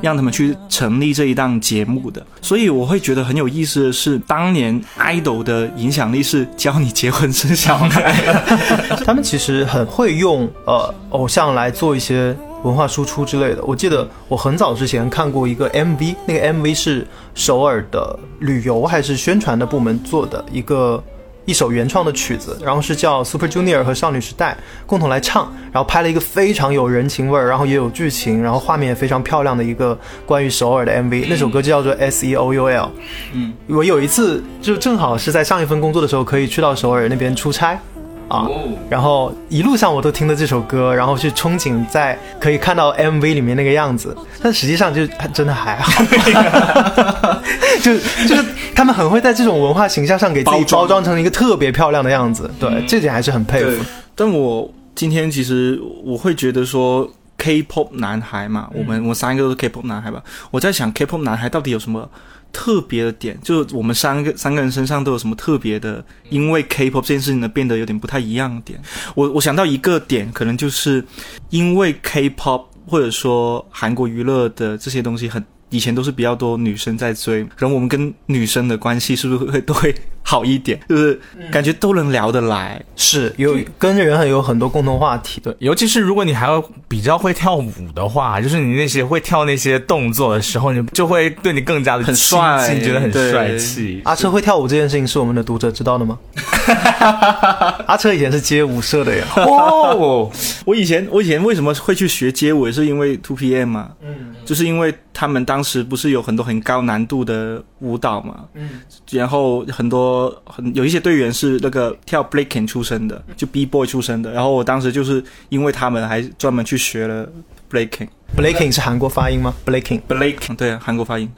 [0.00, 2.24] 让他们去成立这一档节目的。
[2.40, 8.14] 所以我会觉得很有意思的是，当年 idol 的影响力是教你结婚生小孩。
[9.04, 13.64] 他们其实很会用呃偶像来做一些文化输出之类的。
[13.64, 17.04] 我记得我很早之前看过一个 MV，那个 MV 是
[17.34, 21.02] 首尔的旅游还是宣传的部门做的一个
[21.48, 24.54] 一首原创的曲子，然后是叫 Super Junior 和少女时代
[24.86, 31.24] 共同来唱，然后拍了一个非常有人情味儿，然后也有剧情，然后画面也非常漂亮的一个关于首尔的 MV。
[31.26, 32.90] 那首歌就叫做 S E O U L。
[33.32, 37.80] 嗯，我有一次就正好是在上一份工作的时候，可以去到首尔那边出差。
[38.28, 38.46] 啊，
[38.90, 46.04] 然后一路上我都听着这首歌，然后去憧憬在可以看到 MV 里面那个样子，但实际上就真的还好，
[47.82, 47.96] 就
[48.28, 53.82] 就是他们很会在这种文化形象上给自己包装成一个特别漂亮的样子，对，这点还是很佩服。，
[54.14, 60.22] 但我今天其实我会觉得说，K-pop 男孩嘛，我们我三个都是 K-pop 男孩吧。
[60.50, 62.08] 我在想 K-pop 男孩到底有什么
[62.52, 63.38] 特别的点？
[63.42, 66.04] 就是我们三个三个人身上都有什么特别的？
[66.30, 68.80] 因为 K-pop 这件事情呢，变得有点不太一样的点。
[69.14, 71.04] 我我想到一个点，可能就是
[71.50, 75.44] 因为 K-pop 或者说韩国娱乐的这些东西很。
[75.70, 79.94] 以前都是比较多女生在追，然后我们跟女生的关系是不是会都会
[80.28, 80.78] 好一点？
[80.86, 81.18] 就是
[81.50, 82.78] 感觉都能聊得来。
[82.96, 85.40] 是有跟人很有很多共同话题。
[85.42, 94.02] 对，尤其是如果你还要比较会跳舞的话，就是你那些会跳那些动作的时候，你就会对你更加的很亲帅你觉得很帅气。
[94.04, 96.18] 阿车会跳舞这件事情是我们的读者知道的吗？
[97.86, 99.24] 阿车以前是街舞社的呀。
[99.36, 100.30] 哦，
[100.66, 117.28] 我以前我以前为什么会去学街舞，也是因为 Two PM 嘛，嗯，就是因为他们当时不是有很多很高难度的舞蹈嘛，嗯，然后很多很有一些队员是那个跳 breaking 出身的，就 B boy 出身的，然后我当时就是因为他们还专门去学了
[117.70, 118.08] breaking。
[118.36, 121.28] Blaking 是韩国发音吗？Blaking，Blaking，对啊，韩国发音，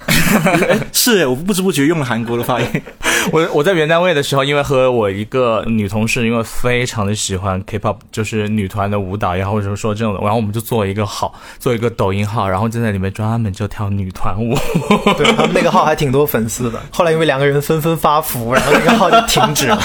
[0.92, 2.66] 是，我不知不觉用了韩国的发音。
[3.32, 14.54] 我我在原单位的时候，因为和我一个女同事，因为非常的喜欢 K-pop，就是女团的舞蹈然后，或者说这种的，然后我们就做一个号，做一个抖音号，然后就在里面专门就跳女团舞。
[15.16, 19.78] 对他们那个号还挺多粉丝的，后来因为两个人纷纷发福，然后那个号就停止了。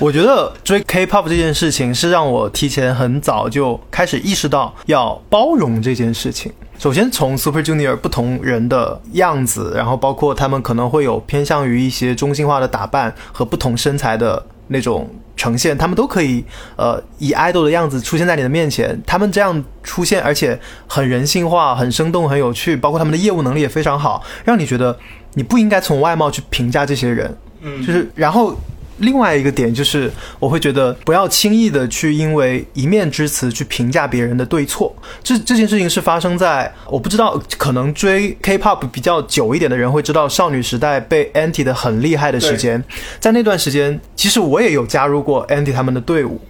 [0.00, 6.52] 我觉得追 K-pop 这件事情是让我提前很早就开始意识到要包容这件事情。
[6.78, 16.44] 首先从 Super Junior 不同人的样子，然后包括他们可能会有偏向于一些中性化的打扮和不同身材的那种呈现，他们都可以
[16.76, 19.00] 呃以 idol 的样子出现在你的面前。
[19.06, 24.96] 他们这样出现，而且很人性化、很生动、很有趣，包括他们的业务能力也非常好，让你觉得
[25.34, 27.36] 你不应该从外貌去评价这些人。
[27.60, 28.54] 嗯，就是然后。
[28.98, 34.94] 另外一个点就是，我会觉得不要轻易的去因为一面之词去评价别人的对错。
[35.22, 42.82] 这这件事情是发生在我不知道，可能追 K-pop 比较久一点的人会知道，少女时代被 anti 的很厉害的时间，
[43.18, 46.40] 在那段时间，其实我也有加入过 anti 他们的队伍。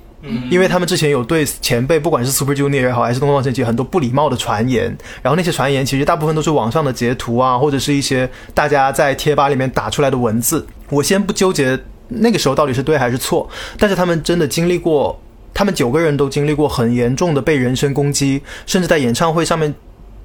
[0.51, 4.85] 因为他们之前有对前辈，不管是 Super Junior 也好，还是东方神起，很多不礼貌的传言。
[5.23, 10.67] 然后那些传言其实大部分都是网上的截图啊，或者是一些大家在贴吧里面打出来的文字。
[10.91, 11.79] 我先不纠结
[12.09, 15.19] 那个时候到底是对还是错，但是他们真的经历过，
[15.55, 19.75] 他们九个人都经历过很严重的被人身攻击，甚至在演唱会上面，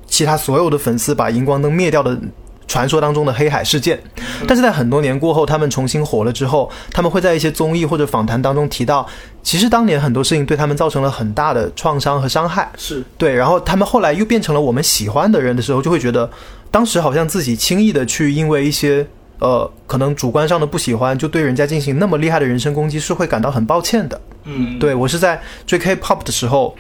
[0.08, 2.18] 其他所有的粉丝把荧光灯灭掉的。
[2.66, 4.02] 传说当中的黑海事件，
[4.48, 9.06] 但是在很多年过后，他们重新火了之后，他们会在一些综艺或者访谈当中提到，
[9.44, 12.72] 其实当年很多事情对他们造成了很大的创伤和伤害。
[12.78, 16.28] 是对，然后他们后来又变成了我们喜欢的人的时候，就会觉得
[16.72, 19.06] 当时好像自己轻易的去因为一些
[19.40, 24.20] 呃可能主观上的不喜欢，就对人家进行那么厉害的人身攻击，是会感到很抱歉的。
[24.46, 26.76] 嗯，对我是在追 K-pop 的时候，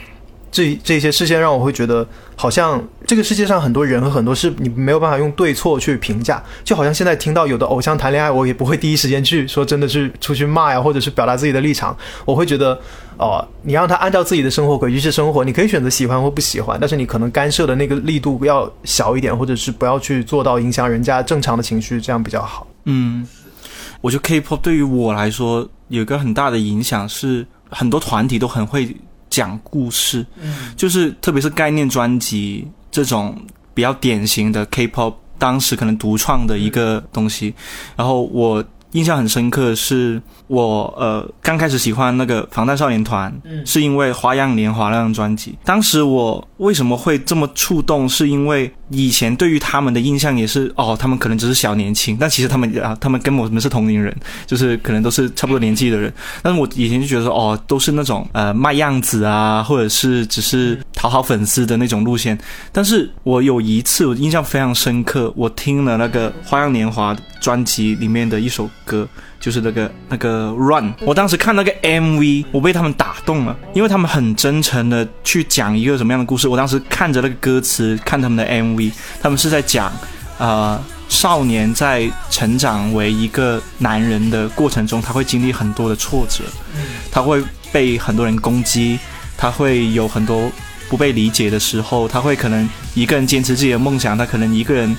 [0.54, 6.42] 这这些事件让我会觉得，好像这个世界上很多人和很多事，你没有办法用对错去评价。
[6.64, 11.98] 就好像现在听到有的偶像谈恋爱，我也不会第一时间去说真的是出去骂呀，或者是表达自己的立场。
[12.24, 12.80] 我会觉得，
[13.18, 22.68] 哦，你让他按照自己的生活轨迹去生活，你可以选择喜欢或不喜欢，但是你可能干涉的那个力度要小一点，或者是不要去做到影响人家正常的情绪，这样比较好。
[22.86, 23.28] 嗯，
[24.02, 28.96] 我觉得 K-pop 对于我来说有一个很大的影响是，很多团体都很会。
[29.34, 30.24] 讲故事，
[30.78, 33.36] 就是特别是概念专辑这种
[33.74, 37.52] 比较典型的 K-pop，当时可能独创的一个东西。
[37.96, 43.34] 然后我印象很深刻，是我呃刚开始喜欢那个防弹少年团，
[43.66, 45.58] 是因为《花样年华》那张专辑。
[45.64, 48.72] 当时我为什么会这么触动，是因为。
[48.94, 54.16] 以前对于他们的印象也是哦，他们可能只是小年轻，但其实他们啊，他们跟我们是同龄人，
[54.46, 56.14] 就是可能都是差不多年纪的人。
[56.42, 62.38] 但是我以前就觉得说哦，都是那种呃卖样子啊，或者是只是讨好粉丝的那种路线。
[62.72, 69.08] 但是我有一次我印象非常深刻，我听了那个《花样年华》专辑里面的一首歌，
[69.44, 70.94] 就是那个那个 Run。
[71.02, 76.48] 我当时看那个 MV，我被他们打动了，因为他们很真诚的去讲一个什么样的故事。
[76.48, 78.94] 我当时看着那个歌词，看他们的 MV。
[79.22, 79.92] 他们是在讲，
[80.38, 86.46] 呃，少年在成长为一个男人的过程中，他会经历很多的挫折，
[87.12, 88.98] 他会被很多人攻击，
[89.38, 90.50] 他会有很多
[90.88, 94.96] 不被理解的时候，他会可能一个人坚持自己的梦想，他可能一个人。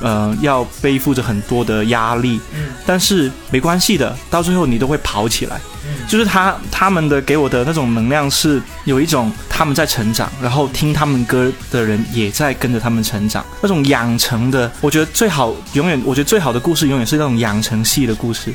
[0.00, 2.40] 呃，要背负着很多的压力，
[2.84, 5.60] 但是没关系的，到最后你都会跑起来。
[6.08, 13.44] 就是他他们的给我的那种能量是有一种他们在成长，然后听他们歌的人也在跟着他们成长。
[13.62, 18.52] 那种养成的，我觉得最好永远，我觉得最好的故事永远是那种养成系的故事。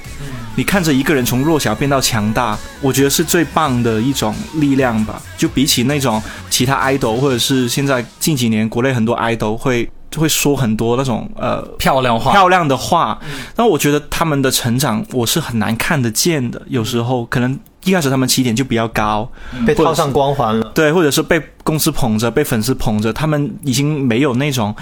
[0.55, 5.21] 你看着一个人从弱小变到强大，我觉得是最棒的一种力量吧。
[5.37, 9.89] 就比起那种其他 idol，或者是现在近几年国内很多 idol 会。
[10.11, 13.17] 就会说很多那种呃漂亮话、漂亮的话，
[13.55, 16.61] 但我觉得他们的成长我是很难看得见的。
[16.67, 19.27] 有时候可能一开始他们起点就比较高，
[19.65, 24.75] 被套上光环了，对，或者是被公司捧着、被粉丝捧着，他们已经没有那种。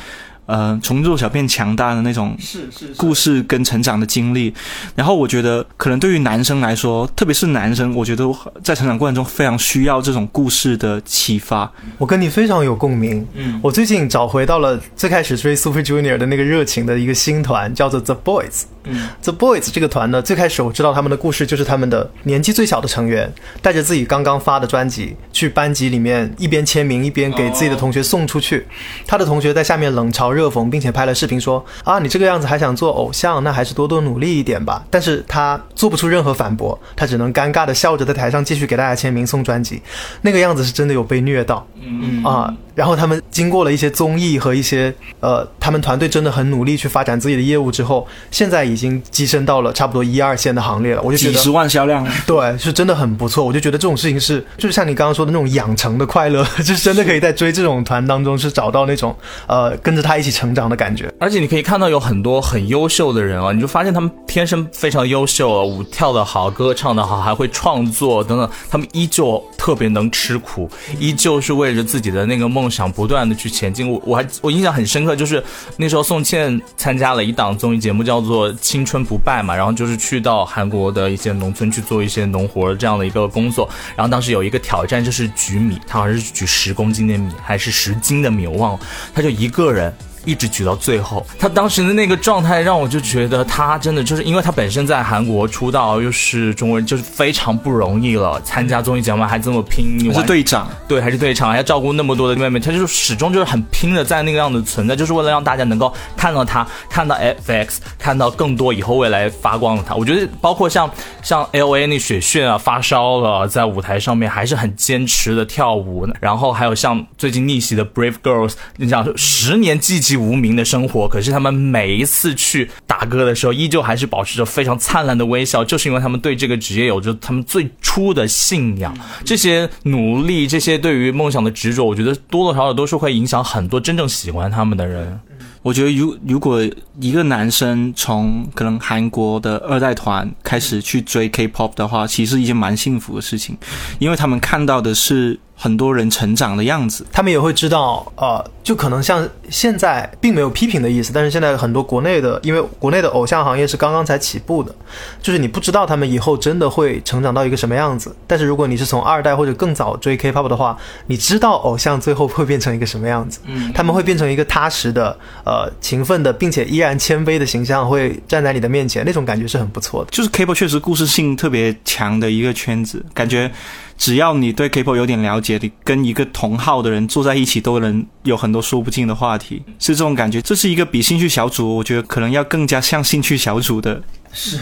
[0.49, 4.51] 呃，从弱小变强大的那种是是故事跟成长的经历，
[4.95, 8.25] 然后我觉得可能对于男生来说，特别是男生，我觉得
[8.63, 11.71] 在成长过程中非常需要这种故事的启发。
[11.99, 13.23] 我跟你非常有共鸣。
[13.35, 18.63] 嗯，我最近找回到了最开始追 Super Junior 的那个热情的一个新团，叫做 The Boys。
[18.85, 23.31] 嗯，The Boys 这个团呢，最开始我知道他们的故事就是他们的年纪最小的成员
[23.61, 28.65] 带着自己刚刚发的专辑去班级里面一边签名一边给自己的同学送出去，
[29.05, 34.81] 他的同学在下面冷嘲热讽，并且拍了视频说啊，你这个样子还想做偶像，那还是多多努力一点吧。
[34.89, 39.81] 但是他做不出任何反驳，他只能尴尬的笑着在台上继续给大家签名送专辑，
[40.21, 42.53] 那个样子是真的有被虐到，嗯啊。
[42.75, 51.01] 然后他们经过了一些综艺和一些呃，他们团队真的很努力去发展自己的业务之后，现在已经跻身到了差不多一二线的行列了。
[51.01, 53.43] 我就觉得几十万销量， 对，是真的很不错。
[53.43, 59.13] 我就觉得这种事情是，就是像你刚刚说的那种养成的快乐，就 是真的可以在追这种团当中是找到那种
[59.47, 61.13] 呃跟着他一起成长的感觉。
[61.19, 72.69] 而且你可以看到有很多很优秀的人啊，你就发现他们天生非常优秀，舞跳得好，歌唱得好，还会创作等等，他们依旧特别能吃苦，依旧是为着自己的那个梦。
[72.69, 75.43] 想不断的去前进，我我还我印象很深刻，就是
[75.75, 88.79] 那时候宋茜参加了一档综艺节目，叫做《青春不败》嘛，然后就是去到韩国的一些农村去做一些农活这样的一个工作，然后当时有一个挑战就是举米，他好像是举十公斤的米还是十斤的米，我忘了，
[89.11, 89.91] 他就一个人。
[90.25, 98.41] 一直举到最后，他当时的那个状态让我就觉得他真的就是因为他本身在韩国出道，又是中国人，就是非常不容易了。
[98.41, 107.15] 参加综艺节目还这么拼，还是队长，对，还是队长，还要照顾那么多的妹妹，他就始终就是很拼的在那个样子存在，就是为了让大家能够看到他，看到
[107.45, 109.95] FX，看到更多以后未来发光的他。
[109.95, 110.89] 我觉得包括像
[111.21, 119.99] 像 LA 那雪炫啊，发烧了，在舞台上面还是很坚持的跳舞，然后还有像最近逆袭的 Brave Girls，你想十年记。
[120.17, 128.95] 无名的生活，可是他们每一次去打歌的时候，依旧还是保持着非常灿烂的微笑，就是因为他们对这个职业有着他们最初的信仰。
[129.23, 135.19] 这些努力，这些对于梦想的执着，我觉得多多少少都是会影响很多真正喜欢他们的人。
[135.61, 136.61] 我觉得，如如果
[137.01, 143.57] 一个男生从可能韩国的二代团开始去追 K-pop 的话，其实是一件蛮幸福的事情，
[143.99, 145.39] 因为他们看到的是。
[145.61, 147.05] 很多人成长的样子。
[147.11, 154.73] 他们也会知道，呃，就可能像现在并没有批评的意思，但是现在很多国内的，因为国内的偶像行业是刚刚才起步的，
[155.21, 158.15] 就是你不知道他们以后真的会成长到一个什么样子。
[158.25, 170.11] 但是如果你是从二代或者更早追 K-pop 的话，你知道偶像最后会变成一个什么样子，嗯他们会变成一个踏实的、呃勤奋的，并且依然谦卑的形象会站在你的面前，那种感觉是很不错的。
[170.11, 173.51] 就是 K-pop 确实故事性特别强的一个圈子，感觉
[173.99, 180.41] 只要你对 K-pop 有点了解，你跟一个同号的人坐在一起都能有很多说不尽的话题，是这种感觉。
[180.41, 184.01] 这是一个比兴趣小组，我觉得可能要更加像兴趣小组的。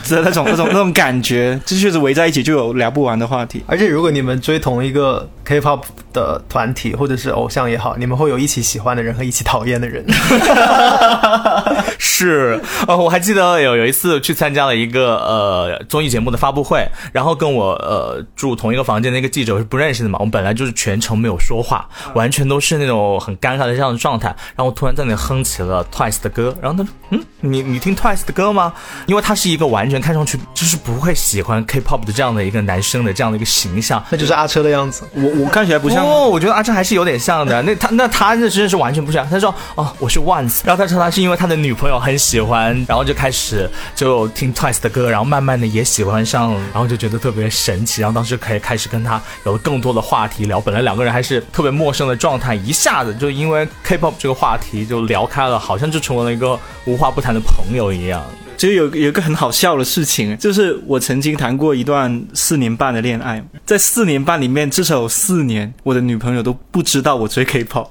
[0.10, 3.64] 的那 种 那种那种感觉，这确实围在一起就有聊不完的话题。
[3.68, 5.82] 而且如果你们追同一个 K-pop
[6.14, 10.06] 的团体或者是偶像也好，你们会有一起喜欢的人和一起讨厌的人。
[12.00, 28.74] 是，呃，我还记得有有一次去参加了一个呃综艺节目的发布会，然后跟我呃住同一个房间的一个记者是不认识的嘛，我们本来就是全程没有说话，完全都是那种很尴尬的这样的状态，然后突然在那哼起了 Twice 的歌，然后他说，嗯，你你听 Twice 的歌吗？
[29.06, 35.04] 因为他是一个完全看上去就是不会喜欢 K-pop 的这样的一个男生的这样的一个形象，那就是阿车的样子。
[35.14, 37.62] 我我看起来不像，哦，我觉得阿车还是有点像的。
[37.64, 39.28] 那他那他那真的是完全不像。
[39.30, 48.02] 他说哦，我是 Once，然后他说他是因为他的女朋友很喜欢，然后就开始就听 Twice 的歌，然后慢慢的也喜欢上，然后就觉得特别神奇。
[48.02, 50.62] 然后当时可以开始跟他有了更多的话题聊。
[50.62, 58.22] 本来两个人还是特别陌生的状态，一下子就因为 K-pop 这个话题就聊开了，好像就成为了一个无话不谈的朋友一样。
[58.58, 67.88] 其实有有一个很好笑的事情，就是我曾经谈过一段四年半的恋爱，在四年半里面，至少有四年，我的女朋友都不知道我追 K-pop，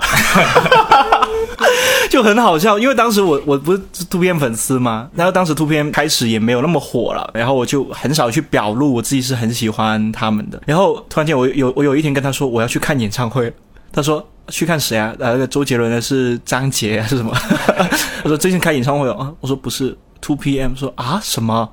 [2.11, 2.79] 就很好笑。
[2.79, 10.61] 因为当时我我不是 Two PM 粉丝嘛，然后当时 Two PM 开始也没有那么火了，然后我就很少去表露我自己是很喜欢他们的。
[10.67, 13.53] 然后突然间我有我有一天跟他说我要去看演唱会，
[13.93, 14.27] 他说。
[14.49, 15.13] 去看谁啊？
[15.19, 17.35] 呃，那个周杰伦的是张杰还是什么？
[18.23, 19.35] 他说最近开演唱会哦。
[19.41, 19.99] 我说不是。
[20.21, 21.69] Two PM 说啊什么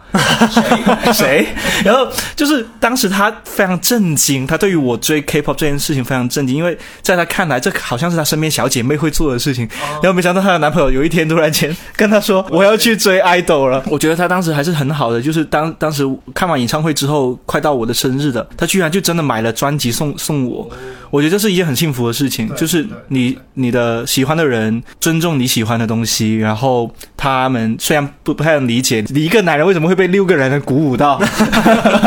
[0.51, 1.47] 谁 谁？
[1.83, 9.67] 然后就是当时他非常震惊，他对于我追 K-pop 这件事情非常震惊，因为在他看来这好像是他身边小姐妹会做的事情。
[10.01, 13.83] 然后没想到她的男朋友有一天突然间跟她说我要去追 idol 了。
[13.87, 20.69] 我觉得他当时还是很好的，就是当当时看完演唱会之后，快到我的生日的，他居然就真的买了专辑送送我。
[21.09, 26.91] 我觉得这是一件很幸福的事情，就是你你的喜欢的人尊重你喜欢的东西，然后
[27.23, 31.17] 他们虽然不不太能理解你一个男人为什么会被六个人鼓舞到，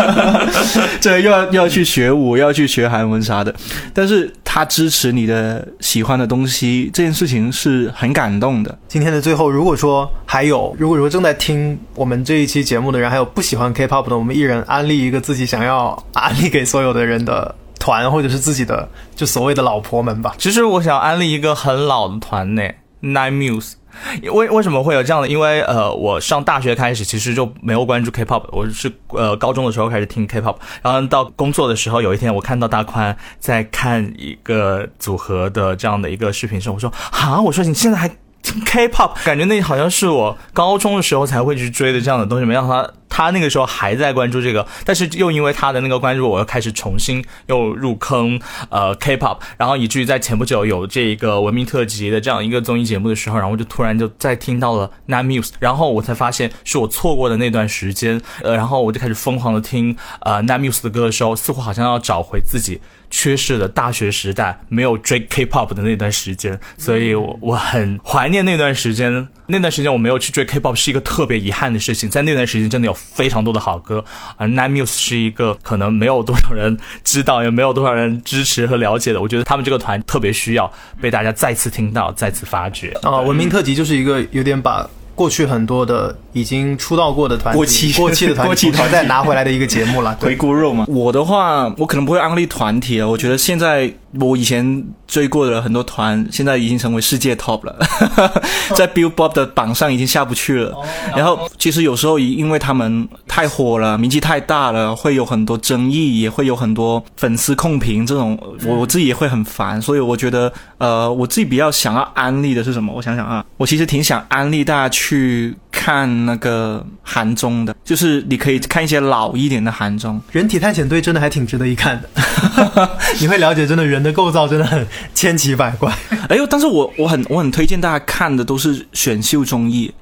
[1.00, 3.54] 这又要又要去学舞，又要去学韩文啥的，
[3.94, 8.78] 但是他支持你的喜欢的东西，这件事情是很感动的。
[8.88, 17.54] 今天的最后，如果说还有，如果说正在听我们这一期节目的人，还有不喜欢 K-pop 的，我们一人安利一个自己想要安利给所有的人的。
[17.78, 20.34] 团或者是自己的就所谓的老婆们吧。
[20.38, 22.62] 其实我想安利一个很老的团呢
[23.00, 23.74] ，Nine Muse。
[24.32, 25.28] 为为什么会有这样的？
[25.28, 38.08] 因为呃，我上大学开始其实就没有关注 K-pop，我是呃高中的时候开始听 K-pop，然后到工作的时候，有一天我看到大宽在看一个组合的这样的一个视频时，我说啊，我说你现在还
[38.42, 48.38] 听 K-pop，感觉那好像是我高中的时候才会去追的这样的东西，没让他他那个时候还在关注这个，但是又因为他的那个关注，我又开始重新又入坑
[48.68, 72.95] 呃 K-pop，然后以至于在前不久有这个文明特辑的这样一个综艺节目的时候，然后我就突然就再听到了 Nine Muse，然后我才发现是我错过的那段时间，呃，然后我就开始疯狂的听呃 Nine Muse 的歌的时候，似乎好像要找回自己缺失的大学时代没有追 K-pop 的那段时间，所以我我很怀念那段时间，那段时间我没有去追 K-pop 是一个特别遗憾的事情，在那段时间真的有。
[72.96, 74.04] 非常多的好歌，
[74.36, 79.20] 而 Nine Muse 是一个可能没有多少人知道，也没有多少人支持和了解的。
[79.20, 80.70] 我觉得他们这个团特别需要
[81.00, 82.96] 被大家再次听到、再次发掘。
[83.02, 90.14] 啊，文明特辑就是一个有点把过去很多的已经出道过的团过期过期的团过气团再拿回来的一个节目了。
[90.20, 90.84] 回锅肉嘛。
[90.88, 93.08] 我的话，我可能不会安利团体了。
[93.08, 93.90] 我觉得现在
[94.20, 97.76] 我以前追过的很多团，现在已经成为世界 top 了，
[98.76, 100.74] 在 Billboard 的榜上已经下不去了。
[101.14, 109.80] 然后其实有时候因为他们太火了，名气太大了，会有很多争议，也会有很多粉丝控评，这种我我自己也会很烦。
[109.80, 112.92] 所以我觉得，呃，我自己比较想要安利的是什么？
[112.92, 120.20] 我想想啊，我其实挺想安利大家去看那个韩综的，就是你可以看一些老一点的韩综。
[120.32, 122.90] 人体探险队真的还挺值得一看的，
[123.20, 125.92] 你会了解真的人的构造真的很千奇百怪。
[126.30, 129.92] 哎呦，但是我我很我很推荐大家看的都是选秀综艺，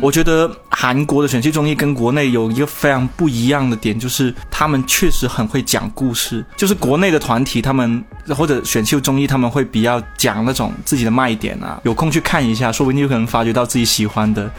[0.00, 6.44] 我觉得韩国的选秀综艺跟国内有一个非常不一样的点，就是他们确实很会讲故事。
[6.56, 8.02] 就是国内的团体，他们
[8.36, 11.80] 或者选秀综艺，他们会比较讲那种自己的卖点啊。
[11.84, 14.50] 有空去看一下，说不定就可能发掘到自己喜欢的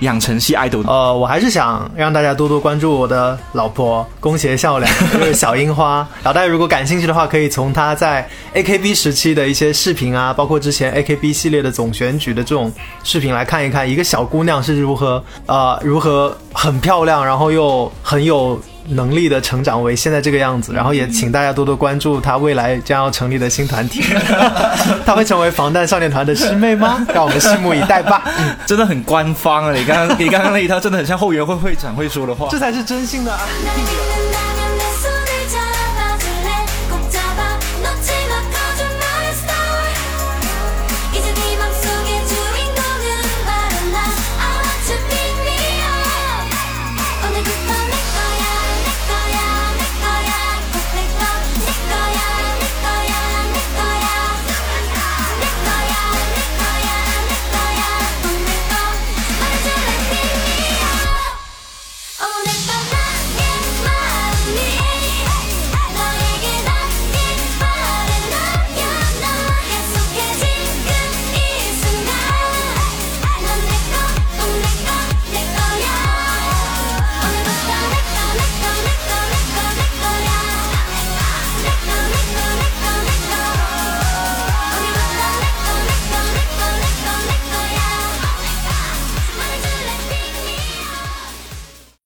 [0.00, 0.82] 养成系爱豆。
[0.86, 6.06] 呃，我还是想让大家多多关注我的老婆宫胁笑良，就是小樱花。
[6.22, 12.72] 然后大家如果感兴趣的话，可以从她在 AKB 时期的一些视频啊，包括之前 AKB 系列的总选举的这种
[13.04, 18.58] 视频来看一看，一个小姑娘是如何呃如何很漂亮，然后又很有
[18.88, 20.72] 能力的成长为现在这个样子。
[20.72, 24.02] 然后也请大家多多关注她未来将要成立的新团体，
[25.04, 27.04] 她会成为防弹少年团的师妹吗？
[27.12, 28.24] 让我们拭目以待吧。
[28.66, 29.72] 真的很官方啊！
[29.74, 32.48] 你刚刚你刚刚那一套真的很像后援会会长会说的话。
[32.50, 34.15] 这才是真心的安利。